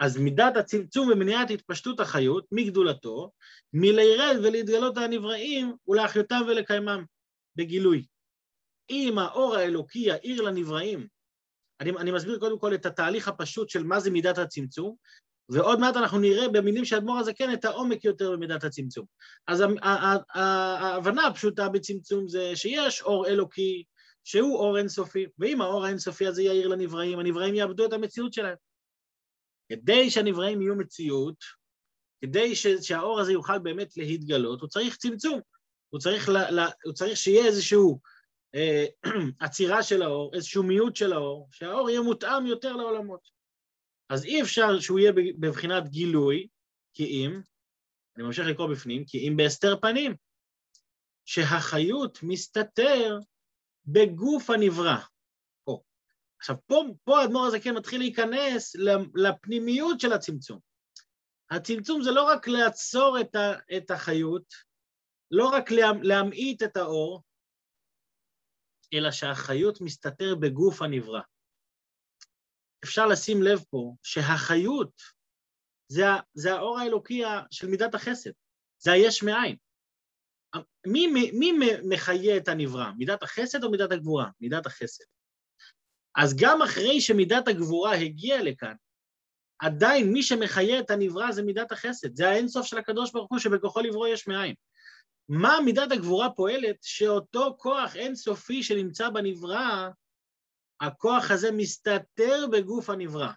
אז 0.00 0.16
מידת 0.16 0.56
הצמצום 0.56 1.08
ומניעת 1.08 1.50
התפשטות 1.50 2.00
החיות 2.00 2.46
מגדולתו, 2.52 3.30
מלירד 3.72 4.36
ולהתגלות 4.42 4.96
הנבראים 4.96 5.74
ולהחיותם 5.88 6.40
ולקיימם 6.48 7.04
בגילוי. 7.56 8.06
אם 8.90 9.18
האור 9.18 9.56
האלוקי 9.56 9.98
יאיר 9.98 10.42
לנבראים, 10.42 11.06
אני, 11.80 11.90
אני 11.90 12.12
מסביר 12.12 12.38
קודם 12.38 12.58
כל 12.58 12.74
את 12.74 12.86
התהליך 12.86 13.28
הפשוט 13.28 13.68
של 13.68 13.82
מה 13.82 14.00
זה 14.00 14.10
מידת 14.10 14.38
הצמצום, 14.38 14.96
ועוד 15.50 15.80
מעט 15.80 15.96
אנחנו 15.96 16.18
נראה 16.18 16.48
במילים 16.48 16.84
של 16.84 16.96
אדמו"ר 16.96 17.18
הזקן 17.18 17.52
את 17.52 17.64
העומק 17.64 18.04
יותר 18.04 18.32
במידת 18.32 18.64
הצמצום. 18.64 19.06
אז 19.46 19.64
ההבנה 20.34 21.26
הפשוטה 21.26 21.68
בצמצום 21.68 22.28
זה 22.28 22.52
שיש 22.54 23.02
אור 23.02 23.26
אלוקי 23.26 23.84
שהוא 24.24 24.58
אור 24.58 24.78
אינסופי, 24.78 25.26
ואם 25.38 25.60
האור 25.60 25.84
האינסופי 25.84 26.26
הזה 26.26 26.42
יאיר 26.42 26.68
לנבראים, 26.68 27.18
הנבראים 27.18 27.54
יאבדו 27.54 27.86
את 27.86 27.92
המציאות 27.92 28.32
שלהם. 28.32 28.56
כדי 29.68 30.10
שהנבראים 30.10 30.62
יהיו 30.62 30.74
מציאות, 30.74 31.36
כדי 32.24 32.54
שהאור 32.80 33.20
הזה 33.20 33.32
יוכל 33.32 33.58
באמת 33.58 33.96
להתגלות, 33.96 34.60
הוא 34.60 34.68
צריך 34.68 34.96
צמצום. 34.96 35.40
הוא 35.90 36.00
צריך, 36.00 36.28
לה, 36.28 36.68
הוא 36.84 36.92
צריך 36.92 37.16
שיהיה 37.16 37.46
איזושהי 37.46 37.78
אה, 38.54 38.84
עצירה 39.40 39.82
של 39.82 40.02
האור, 40.02 40.34
איזשהו 40.34 40.62
מיעוט 40.62 40.96
של 40.96 41.12
האור, 41.12 41.48
שהאור 41.52 41.90
יהיה 41.90 42.00
מותאם 42.00 42.46
יותר 42.46 42.76
לעולמות. 42.76 43.39
אז 44.10 44.24
אי 44.24 44.42
אפשר 44.42 44.80
שהוא 44.80 44.98
יהיה 44.98 45.12
בבחינת 45.40 45.88
גילוי, 45.88 46.48
כי 46.92 47.04
אם, 47.04 47.40
אני 48.16 48.24
ממשיך 48.24 48.46
לקרוא 48.46 48.70
בפנים, 48.72 49.04
כי 49.04 49.28
אם 49.28 49.36
בהסתר 49.36 49.80
פנים, 49.80 50.14
שהחיות 51.24 52.18
מסתתר 52.22 53.18
בגוף 53.86 54.50
הנברא. 54.50 54.96
פה. 55.64 55.82
עכשיו, 56.38 56.56
פה, 56.66 56.84
פה 57.04 57.20
האדמו"ר 57.20 57.46
הזה 57.46 57.60
כן 57.60 57.74
מתחיל 57.74 58.00
להיכנס 58.00 58.76
לפנימיות 59.14 60.00
של 60.00 60.12
הצמצום. 60.12 60.58
הצמצום 61.50 62.02
זה 62.02 62.10
לא 62.10 62.22
רק 62.22 62.48
לעצור 62.48 63.20
את, 63.20 63.34
ה, 63.34 63.52
את 63.76 63.90
החיות, 63.90 64.54
לא 65.30 65.48
רק 65.48 65.70
לה, 65.70 65.90
להמעיט 66.02 66.62
את 66.62 66.76
האור, 66.76 67.22
אלא 68.94 69.10
שהחיות 69.10 69.80
מסתתר 69.80 70.34
בגוף 70.34 70.82
הנברא. 70.82 71.20
אפשר 72.84 73.06
לשים 73.06 73.42
לב 73.42 73.64
פה 73.70 73.94
שהחיות 74.02 74.92
זה, 75.88 76.04
זה 76.34 76.52
האור 76.52 76.78
האלוקי 76.78 77.22
של 77.50 77.66
מידת 77.66 77.94
החסד, 77.94 78.30
זה 78.82 78.92
היש 78.92 79.22
מאין. 79.22 79.56
מי, 80.86 81.06
מי, 81.06 81.30
מי 81.32 81.52
מחיה 81.88 82.36
את 82.36 82.48
הנברא, 82.48 82.90
מידת 82.98 83.22
החסד 83.22 83.64
או 83.64 83.70
מידת 83.70 83.92
הגבורה? 83.92 84.30
מידת 84.40 84.66
החסד. 84.66 85.04
אז 86.16 86.36
גם 86.36 86.62
אחרי 86.62 87.00
שמידת 87.00 87.48
הגבורה 87.48 87.94
הגיעה 87.94 88.42
לכאן, 88.42 88.74
עדיין 89.58 90.12
מי 90.12 90.22
שמחיה 90.22 90.80
את 90.80 90.90
הנברא 90.90 91.32
זה 91.32 91.42
מידת 91.42 91.72
החסד, 91.72 92.16
זה 92.16 92.28
האינסוף 92.28 92.66
של 92.66 92.78
הקדוש 92.78 93.12
ברוך 93.12 93.30
הוא 93.30 93.38
שבכוחו 93.38 93.80
לברוא 93.80 94.08
יש 94.08 94.28
מאין. 94.28 94.54
מה 95.28 95.58
מידת 95.64 95.92
הגבורה 95.92 96.30
פועלת? 96.30 96.76
שאותו 96.82 97.56
כוח 97.58 97.96
אינסופי 97.96 98.62
שנמצא 98.62 99.10
בנברא, 99.10 99.88
הכוח 100.80 101.30
הזה 101.30 101.52
מסתתר 101.52 102.46
בגוף 102.52 102.90
הנברא. 102.90 103.30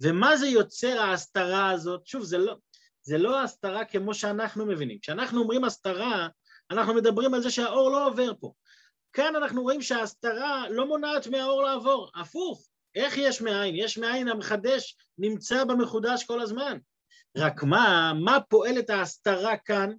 ומה 0.00 0.36
זה 0.36 0.46
יוצר 0.46 1.00
ההסתרה 1.00 1.70
הזאת? 1.70 2.06
שוב, 2.06 2.22
זה 2.22 2.38
לא, 2.38 2.56
זה 3.02 3.18
לא 3.18 3.42
הסתרה 3.42 3.84
כמו 3.84 4.14
שאנחנו 4.14 4.66
מבינים. 4.66 4.98
כשאנחנו 4.98 5.40
אומרים 5.40 5.64
הסתרה, 5.64 6.28
אנחנו 6.70 6.94
מדברים 6.94 7.34
על 7.34 7.42
זה 7.42 7.50
שהאור 7.50 7.90
לא 7.90 8.06
עובר 8.06 8.32
פה. 8.40 8.52
כאן 9.12 9.36
אנחנו 9.36 9.62
רואים 9.62 9.82
שההסתרה 9.82 10.68
לא 10.68 10.86
מונעת 10.86 11.26
מהאור 11.26 11.62
לעבור, 11.62 12.10
הפוך. 12.14 12.68
איך 12.94 13.14
יש 13.16 13.40
מאין? 13.40 13.74
יש 13.76 13.98
מאין 13.98 14.28
המחדש 14.28 14.96
נמצא 15.18 15.64
במחודש 15.64 16.24
כל 16.24 16.40
הזמן. 16.40 16.78
רק 17.36 17.62
מה, 17.62 18.12
מה 18.24 18.40
פועלת 18.40 18.90
ההסתרה 18.90 19.56
כאן? 19.56 19.92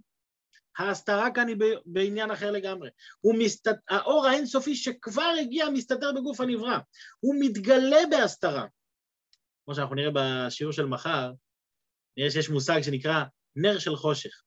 ההסתרה 0.78 1.32
כאן 1.34 1.48
היא 1.48 1.58
בעניין 1.86 2.32
אחר 2.32 2.52
לגמרי. 2.52 2.90
מסת... 3.38 3.68
האור 3.90 4.28
האינסופי 4.28 4.76
שכבר 4.76 5.34
הגיע 5.42 5.70
מסתתר 5.70 6.12
בגוף 6.12 6.42
הנברא. 6.42 6.78
הוא 7.20 7.36
מתגלה 7.40 8.00
בהסתרה. 8.10 8.66
כמו 9.66 9.76
שאנחנו 9.76 9.96
נראה 9.96 10.12
בשיעור 10.14 10.74
של 10.74 10.86
מחר, 10.86 11.32
נראה 12.18 12.32
שיש 12.32 12.50
מושג 12.50 12.82
שנקרא 12.82 13.24
נר 13.56 13.80
של 13.80 13.96
חושך. 13.96 14.42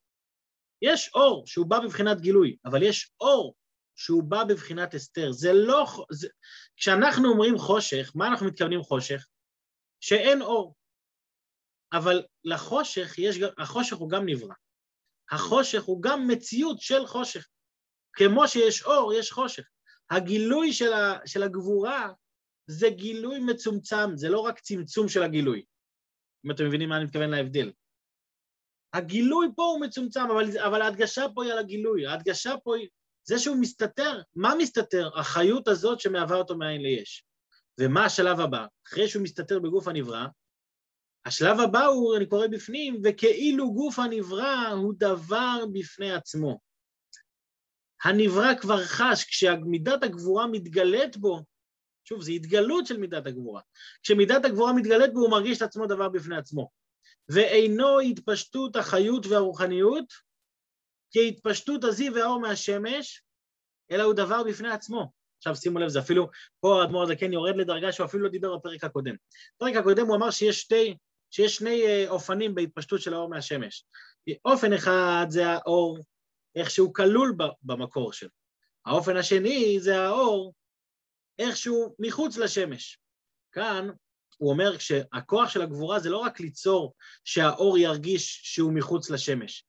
יש 0.83 1.11
אור 1.15 1.47
שהוא 1.47 1.67
בא 1.67 1.79
בבחינת 1.81 2.21
גילוי, 2.21 2.57
אבל 2.65 2.83
יש 2.83 3.11
אור 3.21 3.55
שהוא 3.97 4.23
בא 4.23 4.45
בבחינת 4.45 4.95
הסתר. 4.95 5.33
זה 5.33 5.53
לא... 5.53 5.87
זה... 6.11 6.29
כשאנחנו 6.77 7.29
אומרים 7.29 7.59
חושך, 7.59 8.13
מה 8.15 8.27
אנחנו 8.27 8.47
מתכוונים 8.47 8.83
חושך? 8.83 9.27
שאין 10.01 10.43
אור. 10.43 10.75
אבל 11.93 12.23
לחושך 12.45 13.19
יש... 13.19 13.37
החושך 13.59 13.97
הוא 13.97 14.11
גם 14.11 14.29
נברא. 14.29 14.55
החושך 15.33 15.83
הוא 15.83 16.03
גם 16.03 16.29
מציאות 16.29 16.81
של 16.81 17.07
חושך. 17.07 17.47
כמו 18.13 18.49
שיש 18.49 18.83
אור, 18.83 19.13
יש 19.15 19.33
חושך. 19.33 19.63
הגילוי 20.11 20.73
של, 20.73 20.93
ה, 20.93 21.19
של 21.27 21.43
הגבורה 21.43 22.13
זה 22.67 22.91
גילוי 22.91 23.39
מצומצם, 23.39 24.17
זה 24.17 24.29
לא 24.29 24.41
רק 24.41 24.61
צמצום 24.61 25.09
של 25.09 25.23
הגילוי, 25.23 25.65
אם 26.47 26.51
אתם 26.51 26.67
מבינים 26.67 26.89
מה 26.89 26.97
אני 26.97 27.05
מתכוון 27.05 27.31
להבדל. 27.31 27.73
הגילוי 28.93 29.49
פה 29.57 29.63
הוא 29.63 29.81
מצומצם, 29.81 30.21
אבל, 30.21 30.59
אבל 30.59 30.83
ההדגשה 30.83 31.25
פה 31.35 31.45
היא 31.45 31.53
על 31.53 31.59
הגילוי, 31.59 32.07
ההדגשה 32.07 32.55
פה 32.65 32.77
היא 32.77 32.89
זה 33.25 33.39
שהוא 33.39 33.57
מסתתר. 33.61 34.21
מה 34.35 34.55
מסתתר? 34.59 35.11
החיות 35.19 35.69
הזאת 35.69 36.01
שמהווה 36.01 36.37
אותו 36.37 36.57
מאין 36.57 36.83
ליש. 36.83 37.25
ומה 37.81 38.05
השלב 38.05 38.41
הבא? 38.41 38.67
אחרי 38.87 39.09
שהוא 39.09 39.23
מסתתר 39.23 39.59
בגוף 39.59 39.89
הנברא, 39.89 40.27
השלב 41.25 41.61
הבא 41.61 41.85
הוא, 41.85 42.17
אני 42.17 42.27
קורא 42.27 42.47
בפנים, 42.47 43.01
וכאילו 43.05 43.73
גוף 43.73 43.99
הנברא 43.99 44.69
הוא 44.69 44.95
דבר 44.97 45.65
בפני 45.73 46.13
עצמו. 46.13 46.61
הנברא 48.05 48.55
כבר 48.61 48.85
חש, 48.85 49.25
כשמידת 49.25 50.03
הגבורה 50.03 50.47
מתגלית 50.47 51.17
בו, 51.17 51.43
שוב, 52.05 52.23
זו 52.23 52.33
התגלות 52.33 52.87
של 52.87 52.97
מידת 52.97 53.27
הגבורה. 53.27 53.61
כשמידת 54.03 54.45
הגבורה 54.45 54.73
מתגלית 54.73 55.13
בו, 55.13 55.21
הוא 55.21 55.31
מרגיש 55.31 55.59
את 55.59 55.63
עצמו 55.63 55.87
דבר 55.87 56.09
בפני 56.09 56.37
עצמו. 56.37 56.71
ואינו 57.29 58.01
התפשטות 58.01 58.77
החיות 58.77 59.27
והרוחניות, 59.27 60.13
כהתפשטות 61.13 61.85
הזיו 61.85 62.15
והאור 62.15 62.41
מהשמש, 62.41 63.23
אלא 63.91 64.03
הוא 64.03 64.15
דבר 64.15 64.43
בפני 64.43 64.71
עצמו. 64.71 65.13
עכשיו 65.39 65.57
שימו 65.57 65.79
לב, 65.79 65.89
זה 65.89 65.99
אפילו, 65.99 66.29
פה 66.61 66.83
האדמו"ר 66.83 67.03
הזה 67.03 67.17
כן 67.17 67.33
יורד 67.33 67.57
לדרגה 67.57 67.93
שהוא 67.93 68.07
אפילו 68.07 68.23
לא 68.23 68.29
דיבר 68.29 68.57
בפרק 68.57 68.85
הקודם. 68.85 69.15
בפרק 69.57 69.77
הקודם 69.77 70.07
הוא 70.07 70.17
אמר 70.17 70.31
שיש 70.31 70.61
שתי 70.61 70.97
שיש 71.33 71.57
שני 71.57 71.87
אה, 71.87 72.05
אופנים 72.09 72.55
בהתפשטות 72.55 73.01
של 73.01 73.15
האור 73.15 73.29
מהשמש. 73.29 73.85
אופן 74.45 74.73
אחד 74.73 75.27
זה 75.29 75.49
האור, 75.49 75.99
איך 76.55 76.71
שהוא 76.71 76.95
כלול 76.95 77.37
במקור 77.63 78.13
שלו. 78.13 78.29
האופן 78.87 79.17
השני 79.17 79.81
זה 79.81 80.01
האור, 80.01 80.55
איך 81.39 81.57
שהוא 81.57 81.95
מחוץ 81.99 82.37
לשמש. 82.37 82.99
כאן 83.53 83.89
הוא 84.39 84.51
אומר 84.51 84.79
שהכוח 84.79 85.49
של 85.51 85.63
הגבורה 85.63 86.01
זה 86.01 86.11
לא 86.11 86.19
רק 86.19 86.41
ליצור 86.41 86.95
שהאור 87.25 87.79
ירגיש 87.79 88.41
שהוא 88.45 88.73
מחוץ 88.73 89.11
לשמש, 89.11 89.65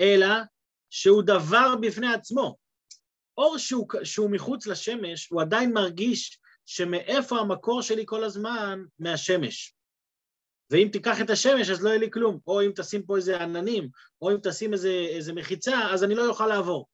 אלא 0.00 0.34
שהוא 0.90 1.22
דבר 1.22 1.74
בפני 1.80 2.14
עצמו. 2.14 2.56
אור 3.38 3.58
שהוא, 3.58 3.86
שהוא 4.04 4.30
מחוץ 4.30 4.66
לשמש, 4.66 5.28
הוא 5.28 5.42
עדיין 5.42 5.72
מרגיש 5.72 6.38
שמאיפה 6.66 7.38
המקור 7.38 7.82
שלי 7.82 8.02
כל 8.06 8.24
הזמן? 8.24 8.84
מהשמש. 8.98 9.74
ואם 10.70 10.88
תיקח 10.92 11.20
את 11.20 11.30
השמש 11.30 11.70
אז 11.70 11.82
לא 11.82 11.88
יהיה 11.88 11.98
לי 11.98 12.10
כלום, 12.10 12.38
או 12.46 12.62
אם 12.62 12.70
תשים 12.76 13.02
פה 13.02 13.16
איזה 13.16 13.42
עננים, 13.42 13.88
או 14.22 14.30
אם 14.30 14.36
תשים 14.42 14.72
איזה, 14.72 14.88
איזה 14.88 15.32
מחיצה, 15.32 15.90
אז 15.90 16.04
אני 16.04 16.14
לא 16.14 16.28
אוכל 16.28 16.46
לעבור. 16.46 16.86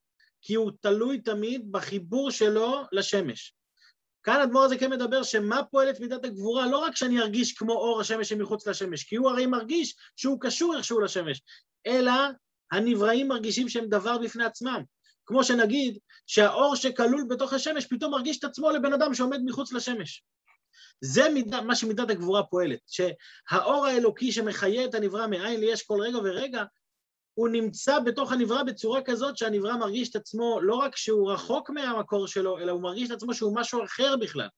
כי 0.42 0.54
הוא 0.54 0.70
תלוי 0.80 1.20
תמיד 1.20 1.72
בחיבור 1.72 2.30
שלו 2.30 2.82
לשמש. 2.92 3.54
כאן 4.22 4.40
אדמו"ר 4.40 4.64
הזה 4.64 4.78
כן 4.78 4.90
מדבר 4.90 5.22
שמה 5.22 5.62
פועלת 5.64 6.00
מידת 6.00 6.24
הגבורה, 6.24 6.66
לא 6.66 6.78
רק 6.78 6.96
שאני 6.96 7.20
ארגיש 7.20 7.52
כמו 7.52 7.72
אור 7.72 8.00
השמש 8.00 8.28
שמחוץ 8.28 8.66
לשמש, 8.66 9.04
כי 9.04 9.16
הוא 9.16 9.30
הרי 9.30 9.46
מרגיש 9.46 9.94
שהוא 10.16 10.40
קשור 10.40 10.76
איכשהו 10.76 11.00
לשמש, 11.00 11.42
אלא 11.86 12.12
הנבראים 12.72 13.28
מרגישים 13.28 13.68
שהם 13.68 13.88
דבר 13.88 14.18
בפני 14.18 14.44
עצמם. 14.44 14.82
כמו 15.26 15.44
שנגיד 15.44 15.98
שהאור 16.26 16.76
שכלול 16.76 17.26
בתוך 17.28 17.52
השמש 17.52 17.86
פתאום 17.86 18.12
מרגיש 18.12 18.38
את 18.38 18.44
עצמו 18.44 18.70
לבן 18.70 18.92
אדם 18.92 19.14
שעומד 19.14 19.38
מחוץ 19.44 19.72
לשמש. 19.72 20.22
זה 21.00 21.28
מידה, 21.34 21.60
מה 21.60 21.76
שמידת 21.76 22.10
הגבורה 22.10 22.42
פועלת, 22.42 22.80
שהאור 22.86 23.86
האלוקי 23.86 24.32
שמחיה 24.32 24.84
את 24.84 24.94
הנברא 24.94 25.26
מאין 25.26 25.60
ליש 25.60 25.82
כל 25.82 25.98
רגע 26.00 26.18
ורגע, 26.18 26.64
הוא 27.34 27.48
נמצא 27.48 28.00
בתוך 28.00 28.32
הנברא 28.32 28.62
בצורה 28.62 29.00
כזאת 29.04 29.36
שהנברא 29.36 29.76
מרגיש 29.76 30.10
את 30.10 30.16
עצמו, 30.16 30.60
לא 30.62 30.74
רק 30.74 30.96
שהוא 30.96 31.32
רחוק 31.32 31.70
מהמקור 31.70 32.26
שלו, 32.26 32.58
אלא 32.58 32.72
הוא 32.72 32.82
מרגיש 32.82 33.10
את 33.10 33.14
עצמו 33.16 33.34
שהוא 33.34 33.56
משהו 33.56 33.84
אחר 33.84 34.16
בכלל. 34.16 34.48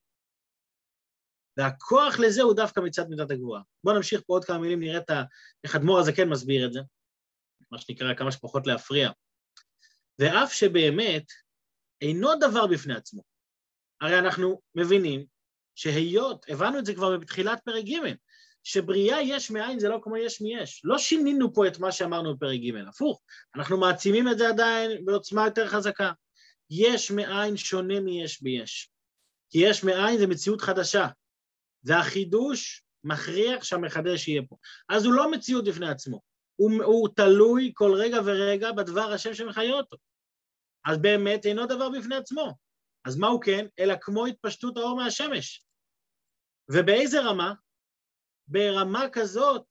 והכוח 1.57 2.19
לזה 2.19 2.43
הוא 2.43 2.55
דווקא 2.55 2.81
מצד 2.81 3.09
מידת 3.09 3.31
הגבורה. 3.31 3.61
בואו 3.85 3.97
נמשיך 3.97 4.21
פה 4.27 4.33
עוד 4.33 4.45
כמה 4.45 4.59
מילים, 4.59 4.81
נראה 4.81 4.99
את 4.99 5.11
ה... 5.11 5.23
איך 5.65 5.77
אדמו"ר 5.77 6.01
מסביר 6.27 6.67
את 6.67 6.73
זה, 6.73 6.81
מה 7.71 7.79
שנקרא 7.79 8.15
כמה 8.15 8.33
שפחות 8.33 8.67
להפריע. 8.67 9.11
ואף 10.19 10.53
שבאמת 10.53 11.25
אינו 12.01 12.31
דבר 12.41 12.67
בפני 12.67 12.95
עצמו. 12.95 13.23
הרי 14.01 14.19
אנחנו 14.19 14.61
מבינים 14.75 15.27
שהיות, 15.75 16.47
הבנו 16.49 16.79
את 16.79 16.87
זה 16.87 16.95
כבר 16.95 17.19
בתחילת 17.19 17.61
פרק 17.65 17.85
ג', 17.85 18.15
שבריאה 18.65 19.23
יש 19.23 19.51
מאין 19.51 19.79
זה 19.79 19.89
לא 19.89 19.99
כמו 20.03 20.17
יש 20.17 20.41
מיש. 20.41 20.81
לא 20.85 20.99
שינינו 20.99 21.55
פה 21.55 21.67
את 21.67 21.79
מה 21.79 21.93
שאמרנו 21.93 22.37
בפרק 22.37 22.61
ג', 22.61 22.89
הפוך, 22.89 23.23
אנחנו 23.57 23.79
מעצימים 23.79 24.29
את 24.29 24.39
זה 24.39 24.49
עדיין 24.49 25.05
בעוצמה 25.05 25.45
יותר 25.45 25.69
חזקה. 25.69 26.13
יש 26.71 27.11
מאין 27.11 27.57
שונה 27.57 28.01
מיש 28.01 28.43
ביש. 28.43 28.91
כי 29.51 29.59
יש 29.59 29.85
מאין 29.85 30.19
זה 30.19 30.27
מציאות 30.27 30.61
חדשה, 30.61 31.09
והחידוש 31.85 32.83
מכריח 33.05 33.65
שהמחדש 33.65 34.29
יהיה 34.29 34.43
פה. 34.49 34.57
אז 34.89 35.05
הוא 35.05 35.15
לא 35.15 35.31
מציאות 35.31 35.65
בפני 35.65 35.89
עצמו, 35.89 36.21
הוא, 36.57 36.83
הוא 36.85 37.09
תלוי 37.17 37.73
כל 37.75 37.95
רגע 37.95 38.19
ורגע 38.25 38.73
בדבר 38.73 39.13
השם 39.13 39.35
שמחיה 39.35 39.73
אותו. 39.73 39.97
אז 40.85 40.99
באמת 40.99 41.47
אינו 41.47 41.67
דבר 41.67 41.89
בפני 41.89 42.17
עצמו. 42.17 42.55
אז 43.05 43.17
מה 43.17 43.27
הוא 43.27 43.43
כן? 43.43 43.67
אלא 43.79 43.95
כמו 44.01 44.27
התפשטות 44.27 44.77
האור 44.77 44.97
מהשמש. 44.97 45.65
ובאיזה 46.71 47.21
רמה? 47.21 47.53
ברמה 48.49 49.09
כזאת 49.13 49.65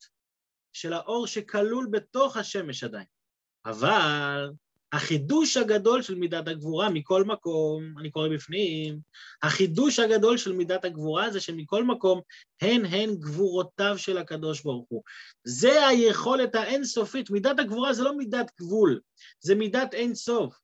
של 0.73 0.93
האור 0.93 1.27
שכלול 1.27 1.87
בתוך 1.91 2.37
השמש 2.37 2.83
עדיין. 2.83 3.05
אבל 3.65 4.49
החידוש 4.93 5.57
הגדול 5.57 6.01
של 6.01 6.15
מידת 6.15 6.47
הגבורה 6.47 6.89
מכל 6.89 7.23
מקום, 7.23 7.97
אני 7.99 8.11
קורא 8.11 8.27
בפנים, 8.29 8.99
החידוש 9.43 9.99
הגדול 9.99 10.37
של 10.37 10.53
מידת 10.53 10.85
הגבורה 10.85 11.31
זה 11.31 11.39
שמכל 11.39 11.83
מקום 11.83 12.21
הן 12.61 12.85
הן 12.85 13.15
גבורותיו 13.15 13.97
של 13.97 14.17
הקדוש 14.17 14.61
ברוך 14.63 14.85
הוא. 14.89 15.03
זה 15.43 15.87
היכולת 15.87 16.55
האינסופית, 16.55 17.29
מידת 17.29 17.59
הגבורה 17.59 17.93
זה 17.93 18.03
לא 18.03 18.17
מידת 18.17 18.51
גבול, 18.59 18.99
זה 19.39 19.55
מידת 19.55 19.93
אינסוף. 19.93 20.55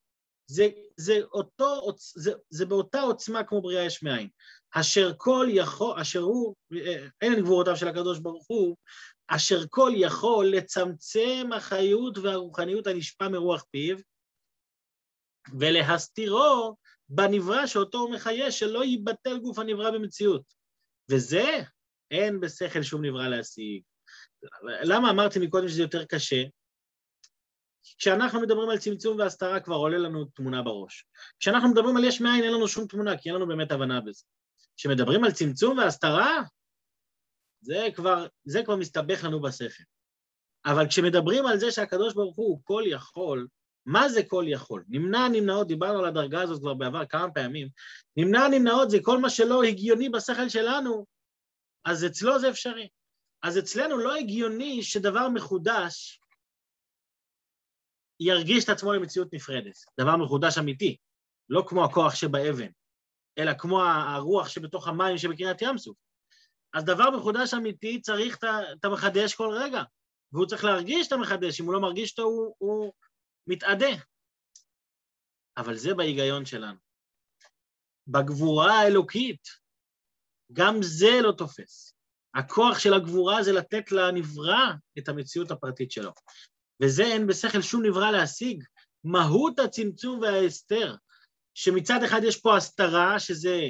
זה, 0.47 0.67
זה, 0.97 1.19
אותו, 1.33 1.81
זה, 2.15 2.31
זה 2.49 2.65
באותה 2.65 3.01
עוצמה 3.01 3.43
כמו 3.43 3.61
בריאה 3.61 3.83
יש 3.83 4.03
מאין. 4.03 4.27
אשר 4.71 5.11
כל 5.17 5.47
יכול, 5.49 6.01
אשר 6.01 6.19
הוא, 6.19 6.55
אין 7.21 7.41
גבורותיו 7.41 7.77
של 7.77 7.87
הקדוש 7.87 8.19
ברוך 8.19 8.45
הוא, 8.47 8.75
אשר 9.27 9.59
כל 9.69 9.91
יכול 9.95 10.47
לצמצם 10.47 11.49
החיות 11.55 12.17
והרוחניות 12.17 12.87
הנשפע 12.87 13.27
מרוח 13.27 13.65
פיו, 13.71 13.97
ולהסתירו 15.59 16.75
בנברא 17.09 17.67
שאותו 17.67 17.97
הוא 17.97 18.11
מחיה, 18.11 18.51
שלא 18.51 18.83
ייבטל 18.83 19.37
גוף 19.39 19.59
הנברא 19.59 19.91
במציאות. 19.91 20.41
וזה 21.11 21.45
אין 22.11 22.39
בשכל 22.39 22.83
שום 22.83 23.05
נברא 23.05 23.27
להשיג. 23.27 23.81
למה 24.83 25.09
אמרתי 25.09 25.39
מקודם 25.39 25.67
שזה 25.67 25.81
יותר 25.81 26.05
קשה? 26.05 26.43
כשאנחנו 27.97 28.41
מדברים 28.41 28.69
על 28.69 28.77
צמצום 28.77 29.19
והסתרה 29.19 29.59
כבר 29.59 29.75
עולה 29.75 29.97
לנו 29.97 30.25
תמונה 30.25 30.61
בראש. 30.61 31.05
כשאנחנו 31.39 31.69
מדברים 31.69 31.97
על 31.97 32.03
יש 32.03 32.21
מאין 32.21 32.43
אין 32.43 32.53
לנו 32.53 32.67
שום 32.67 32.87
תמונה, 32.87 33.17
כי 33.17 33.29
אין 33.29 33.35
לנו 33.35 33.47
באמת 33.47 33.71
הבנה 33.71 34.01
בזה. 34.01 34.23
כשמדברים 34.77 35.23
על 35.23 35.31
צמצום 35.31 35.77
והסתרה, 35.77 36.41
זה 37.61 37.87
כבר, 37.95 38.27
זה 38.45 38.63
כבר 38.63 38.75
מסתבך 38.75 39.23
לנו 39.23 39.41
בשכל. 39.41 39.83
אבל 40.65 40.87
כשמדברים 40.87 41.45
על 41.45 41.59
זה 41.59 41.71
שהקדוש 41.71 42.13
ברוך 42.13 42.35
הוא 42.35 42.59
כל 42.63 42.83
יכול, 42.85 43.47
מה 43.85 44.09
זה 44.09 44.23
כל 44.23 44.45
יכול? 44.47 44.83
נמנע 44.87 45.27
נמנעות, 45.27 45.67
דיברנו 45.67 45.99
על 45.99 46.05
הדרגה 46.05 46.41
הזאת 46.41 46.59
כבר 46.59 46.73
בעבר 46.73 47.05
כמה 47.05 47.31
פעמים, 47.31 47.67
נמנע 48.17 48.47
נמנעות 48.47 48.89
זה 48.89 48.97
כל 49.01 49.17
מה 49.17 49.29
שלא 49.29 49.63
הגיוני 49.63 50.09
בשכל 50.09 50.49
שלנו, 50.49 51.05
אז 51.85 52.05
אצלו 52.05 52.39
זה 52.39 52.49
אפשרי. 52.49 52.87
אז 53.43 53.59
אצלנו 53.59 53.97
לא 53.97 54.15
הגיוני 54.15 54.83
שדבר 54.83 55.29
מחודש 55.29 56.19
ירגיש 58.19 58.63
את 58.63 58.69
עצמו 58.69 58.93
למציאות 58.93 59.33
נפרדת, 59.33 59.75
דבר 59.99 60.17
מחודש 60.17 60.57
אמיתי, 60.57 60.97
לא 61.49 61.63
כמו 61.67 61.85
הכוח 61.85 62.15
שבאבן, 62.15 62.69
אלא 63.37 63.51
כמו 63.59 63.83
הרוח 63.83 64.49
שבתוך 64.49 64.87
המים 64.87 65.17
שבקריית 65.17 65.61
ים 65.61 65.77
סוף. 65.77 65.97
אז 66.73 66.83
דבר 66.83 67.09
מחודש 67.09 67.53
אמיתי 67.53 68.01
צריך 68.01 68.37
את 68.79 68.85
המחדש 68.85 69.35
כל 69.35 69.49
רגע, 69.53 69.83
והוא 70.33 70.45
צריך 70.45 70.63
להרגיש 70.63 71.07
את 71.07 71.11
המחדש, 71.11 71.61
אם 71.61 71.65
הוא 71.65 71.73
לא 71.73 71.79
מרגיש 71.79 72.11
אותו 72.11 72.23
הוא, 72.23 72.55
הוא 72.57 72.93
מתאדה. 73.47 73.95
אבל 75.57 75.75
זה 75.75 75.93
בהיגיון 75.93 76.45
שלנו. 76.45 76.77
בגבורה 78.07 78.79
האלוקית, 78.79 79.47
גם 80.53 80.75
זה 80.81 81.21
לא 81.21 81.31
תופס. 81.31 81.93
הכוח 82.35 82.79
של 82.79 82.93
הגבורה 82.93 83.43
זה 83.43 83.51
לתת 83.51 83.91
לנברא 83.91 84.71
את 84.97 85.09
המציאות 85.09 85.51
הפרטית 85.51 85.91
שלו. 85.91 86.11
וזה 86.81 87.03
אין 87.03 87.27
בשכל 87.27 87.61
שום 87.61 87.85
נברא 87.85 88.11
להשיג. 88.11 88.63
מהות 89.03 89.59
הצמצום 89.59 90.19
וההסתר, 90.19 90.95
שמצד 91.53 92.03
אחד 92.03 92.21
יש 92.23 92.37
פה 92.37 92.57
הסתרה, 92.57 93.19
שזה, 93.19 93.61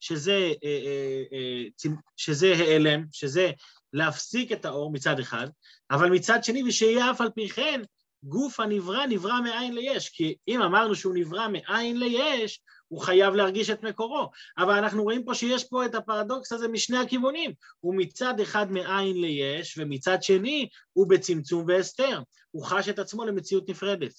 שזה, 0.00 0.52
אה, 0.64 0.80
אה, 0.84 1.22
אה, 1.32 1.90
שזה 2.16 2.52
העלם, 2.58 3.04
שזה 3.12 3.50
להפסיק 3.92 4.52
את 4.52 4.64
האור 4.64 4.92
מצד 4.92 5.20
אחד, 5.20 5.46
אבל 5.90 6.10
מצד 6.10 6.44
שני, 6.44 6.62
ושיהיה 6.62 7.10
אף 7.10 7.20
על 7.20 7.30
פי 7.34 7.48
כן, 7.48 7.80
גוף 8.22 8.60
הנברא 8.60 9.06
נברא 9.06 9.40
מאין 9.40 9.74
ליש, 9.74 10.08
כי 10.08 10.34
אם 10.48 10.62
אמרנו 10.62 10.94
שהוא 10.94 11.14
נברא 11.14 11.48
מאין 11.48 11.98
ליש, 12.00 12.60
הוא 12.88 13.00
חייב 13.00 13.34
להרגיש 13.34 13.70
את 13.70 13.82
מקורו. 13.82 14.30
אבל 14.58 14.74
אנחנו 14.74 15.02
רואים 15.02 15.24
פה 15.24 15.34
שיש 15.34 15.64
פה 15.64 15.86
את 15.86 15.94
הפרדוקס 15.94 16.52
הזה 16.52 16.68
משני 16.68 16.98
הכיוונים. 16.98 17.52
הוא 17.80 17.94
מצד 17.96 18.40
אחד 18.40 18.72
מאין 18.72 19.20
ליש, 19.20 19.78
ומצד 19.78 20.22
שני 20.22 20.68
הוא 20.92 21.08
בצמצום 21.08 21.64
והסתר. 21.68 22.20
הוא 22.50 22.64
חש 22.64 22.88
את 22.88 22.98
עצמו 22.98 23.24
למציאות 23.24 23.70
נפרדת. 23.70 24.12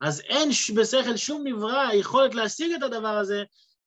אז 0.00 0.20
אין 0.20 0.50
בשכל 0.76 1.16
שום 1.16 1.46
נברא 1.46 1.92
יכולת 1.92 2.34
להשיג 2.34 2.72
את 2.72 2.82
הדבר 2.82 3.18
הזה, 3.18 3.42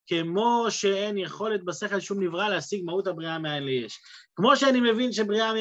כמו 0.07 0.65
שאין 0.69 1.17
יכולת 1.17 1.65
בשכל 1.65 1.99
שום 1.99 2.23
נברא 2.23 2.49
להשיג 2.49 2.85
מהות 2.85 3.07
הבריאה 3.07 3.39
מאין 3.39 3.63
ליש. 3.63 3.99
כמו 4.35 4.57
שאני 4.57 4.91
מבין 4.91 5.11
שבריאה 5.11 5.51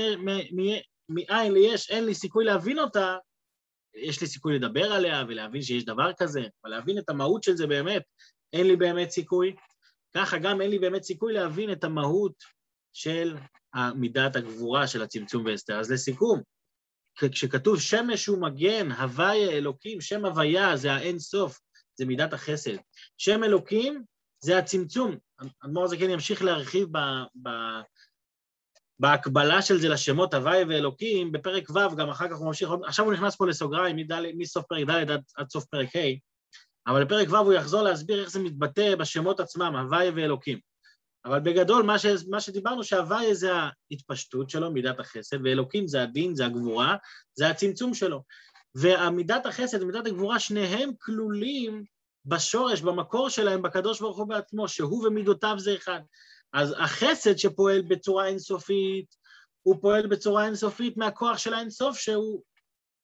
מאין 1.08 1.52
ליש, 1.52 1.90
אין 1.90 2.04
לי 2.04 2.14
סיכוי 2.14 2.44
להבין 2.44 2.78
אותה, 2.78 3.16
יש 3.94 4.20
לי 4.20 4.26
סיכוי 4.26 4.58
לדבר 4.58 4.92
עליה 4.92 5.24
ולהבין 5.28 5.62
שיש 5.62 5.84
דבר 5.84 6.12
כזה, 6.12 6.40
אבל 6.64 6.70
להבין 6.70 6.98
את 6.98 7.08
המהות 7.08 7.42
של 7.42 7.56
זה 7.56 7.66
באמת, 7.66 8.02
אין 8.52 8.66
לי 8.66 8.76
באמת 8.76 9.10
סיכוי. 9.10 9.56
ככה 10.14 10.38
גם 10.38 10.60
אין 10.60 10.70
לי 10.70 10.78
באמת 10.78 11.02
סיכוי 11.02 11.32
להבין 11.32 11.72
את 11.72 11.84
המהות 11.84 12.34
של 12.92 13.36
מידת 13.94 14.36
הגבורה 14.36 14.86
של 14.86 15.02
הצמצום 15.02 15.44
והסתר. 15.44 15.80
אז 15.80 15.90
לסיכום, 15.90 16.40
כשכתוב 17.14 17.80
שמש 17.80 18.26
הוא 18.26 18.42
מגן, 18.42 18.92
הוויה 18.92 19.50
אלוקים, 19.50 20.00
שם 20.00 20.24
הוויה 20.24 20.76
זה 20.76 20.92
האין 20.92 21.18
סוף, 21.18 21.60
זה 21.94 22.06
מידת 22.06 22.32
החסד. 22.32 22.76
שם 23.18 23.44
אלוקים 23.44 24.04
זה 24.44 24.58
הצמצום. 24.58 25.16
אדמו"ר 25.64 25.96
כן 25.98 26.10
ימשיך 26.10 26.42
להרחיב 26.42 26.88
ב, 26.92 26.98
ב, 27.42 27.48
בהקבלה 29.00 29.62
של 29.62 29.78
זה 29.78 29.88
לשמות 29.88 30.34
הוואי 30.34 30.64
ואלוקים, 30.64 31.32
בפרק 31.32 31.70
ו', 31.70 31.96
גם 31.96 32.08
אחר 32.08 32.28
כך 32.28 32.36
הוא 32.36 32.46
ממשיך, 32.46 32.70
עכשיו 32.86 33.04
הוא 33.04 33.12
נכנס 33.12 33.36
פה 33.36 33.46
לסוגריים 33.46 33.96
מסוף 34.38 34.64
פרק 34.68 34.86
ד' 34.88 35.10
עד, 35.10 35.22
עד 35.36 35.50
סוף 35.50 35.64
פרק 35.64 35.96
ה', 35.96 36.00
אבל 36.86 37.04
בפרק 37.04 37.28
ו' 37.30 37.36
הוא 37.36 37.52
יחזור 37.52 37.82
להסביר 37.82 38.20
איך 38.20 38.30
זה 38.30 38.40
מתבטא 38.40 38.94
בשמות 38.94 39.40
עצמם, 39.40 39.76
הוואי 39.76 40.10
ואלוקים. 40.10 40.58
אבל 41.24 41.40
בגדול, 41.40 41.82
מה, 41.82 41.98
ש, 41.98 42.06
מה 42.28 42.40
שדיברנו, 42.40 42.84
שהוואי 42.84 43.34
זה 43.34 43.50
ההתפשטות 43.90 44.50
שלו, 44.50 44.70
מידת 44.70 45.00
החסד, 45.00 45.44
ואלוקים 45.44 45.86
זה 45.86 46.02
הדין, 46.02 46.34
זה 46.34 46.46
הגבורה, 46.46 46.96
זה 47.34 47.48
הצמצום 47.48 47.94
שלו. 47.94 48.22
והמידת 48.74 49.46
החסד 49.46 49.82
ומידת 49.82 50.06
הגבורה, 50.06 50.38
שניהם 50.38 50.90
כלולים 51.00 51.84
בשורש, 52.24 52.80
במקור 52.80 53.28
שלהם, 53.28 53.62
בקדוש 53.62 54.00
ברוך 54.00 54.18
הוא 54.18 54.28
בעצמו, 54.28 54.68
שהוא 54.68 55.06
ומידותיו 55.06 55.54
זה 55.58 55.74
אחד. 55.74 56.00
אז 56.52 56.74
החסד 56.78 57.36
שפועל 57.36 57.82
בצורה 57.82 58.26
אינסופית, 58.26 59.14
הוא 59.62 59.76
פועל 59.82 60.06
בצורה 60.06 60.46
אינסופית 60.46 60.96
מהכוח 60.96 61.38
של 61.38 61.54
האינסוף 61.54 61.98
שהוא, 61.98 62.42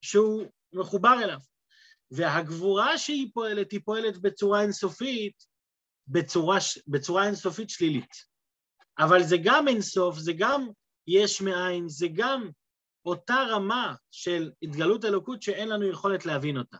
שהוא 0.01 0.47
מחובר 0.73 1.15
אליו. 1.23 1.39
והגבורה 2.11 2.99
שהיא 2.99 3.31
פועלת, 3.35 3.73
היא 3.73 3.81
פועלת 3.85 4.19
בצורה 4.19 4.63
אינסופית 4.63 5.47
בצורה, 6.09 6.59
בצורה 6.87 7.27
אינסופית 7.27 7.71
שלילית. 7.71 8.15
אבל 8.99 9.23
זה 9.23 9.37
גם 9.45 9.69
אינסוף, 9.69 10.19
זה 10.19 10.33
גם 10.39 10.69
יש 11.07 11.41
מאין, 11.41 11.89
זה 11.89 12.07
גם 12.13 12.51
אותה 13.07 13.37
רמה 13.51 13.95
של 14.11 14.51
התגלות 14.63 15.05
אלוקות 15.05 15.43
שאין 15.43 15.69
לנו 15.69 15.91
יכולת 15.91 16.27
להבין 16.27 16.59
אותה. 16.59 16.77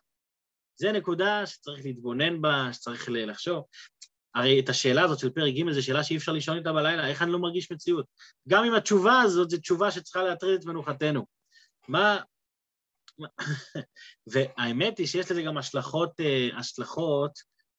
זו 0.77 0.93
נקודה 0.93 1.47
שצריך 1.47 1.85
להתבונן 1.85 2.43
בה, 2.43 2.69
שצריך 2.73 3.09
לחשוב. 3.09 3.65
הרי 4.37 4.61
את 4.61 4.69
השאלה 4.69 5.05
הזאת 5.05 5.19
של 5.19 5.31
פרק 5.31 5.55
ג' 5.55 5.71
זו 5.71 5.83
שאלה 5.83 6.05
שאי 6.05 6.17
אפשר 6.17 6.33
לישון 6.33 6.57
איתה 6.57 6.73
בלילה, 6.73 7.09
איך 7.09 7.23
אני 7.23 7.33
לא 7.33 7.39
מרגיש 7.39 7.73
מציאות? 7.73 8.07
גם 8.49 8.65
אם 8.65 8.75
התשובה 8.75 9.21
הזאת 9.21 9.51
זו 9.51 9.59
תשובה 9.59 9.91
שצריכה 9.91 10.23
להטריד 10.23 10.61
את 10.61 10.65
מנוחתנו. 10.65 11.27
מה... 11.89 12.21
והאמת 14.33 14.99
היא 14.99 15.07
שיש 15.07 15.31
לזה 15.31 15.43
גם 15.43 15.59
השלכות, 15.59 16.21
אה, 16.21 16.49
השלכות 16.59 17.33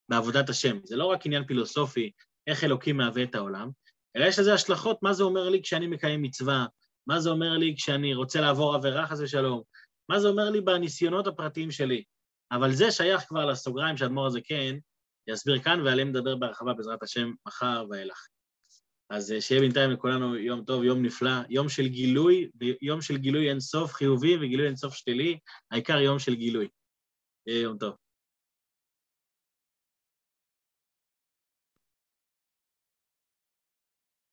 בעבודת 0.09 0.49
השם. 0.49 0.79
זה 0.83 0.95
לא 0.95 1.05
רק 1.05 1.25
עניין 1.25 1.45
פילוסופי, 1.45 2.11
איך 2.47 2.63
אלוקים 2.63 2.97
מהווה 2.97 3.23
את 3.23 3.35
העולם, 3.35 3.69
אלא 4.15 4.25
יש 4.25 4.39
לזה 4.39 4.53
השלכות, 4.53 5.03
מה 5.03 5.13
זה 5.13 5.23
אומר 5.23 5.49
לי 5.49 5.61
כשאני 5.61 5.87
מקיים 5.87 6.21
מצווה, 6.21 6.65
מה 7.07 7.19
זה 7.19 7.29
אומר 7.29 7.57
לי 7.57 7.75
כשאני 7.77 8.13
רוצה 8.13 8.41
לעבור 8.41 8.75
עבירה 8.75 9.07
חס 9.07 9.19
ושלום, 9.19 9.61
מה 10.09 10.19
זה 10.19 10.27
אומר 10.27 10.49
לי 10.49 10.61
בניסיונות 10.61 11.27
הפרטיים 11.27 11.71
שלי. 11.71 12.03
אבל 12.51 12.73
זה 12.73 12.91
שייך 12.91 13.21
כבר 13.21 13.45
לסוגריים 13.45 13.97
שאדמו"ר 13.97 14.25
הזה 14.25 14.39
כן 14.43 14.77
יסביר 15.27 15.59
כאן, 15.59 15.81
ועליהם 15.85 16.09
נדבר 16.09 16.35
בהרחבה 16.35 16.73
בעזרת 16.73 17.03
השם 17.03 17.31
מחר 17.47 17.85
ואילך. 17.89 18.27
אז 19.09 19.31
אה, 19.31 19.41
שיהיה 19.41 19.61
בינתיים 19.61 19.91
לכולנו 19.91 20.35
יום 20.35 20.63
טוב, 20.63 20.83
יום 20.83 21.01
נפלא, 21.05 21.31
יום 21.49 21.69
של 21.69 21.87
גילוי, 21.87 22.49
יום 22.81 23.01
של 23.01 23.17
גילוי 23.17 23.49
אינסוף 23.49 23.93
חיובי 23.93 24.37
וגילוי 24.37 24.67
אינסוף 24.67 24.93
שלילי, 24.93 25.39
העיקר 25.71 25.97
יום 25.97 26.19
של 26.19 26.35
גילוי. 26.35 26.67
יום 27.47 27.77
טוב. 27.77 28.06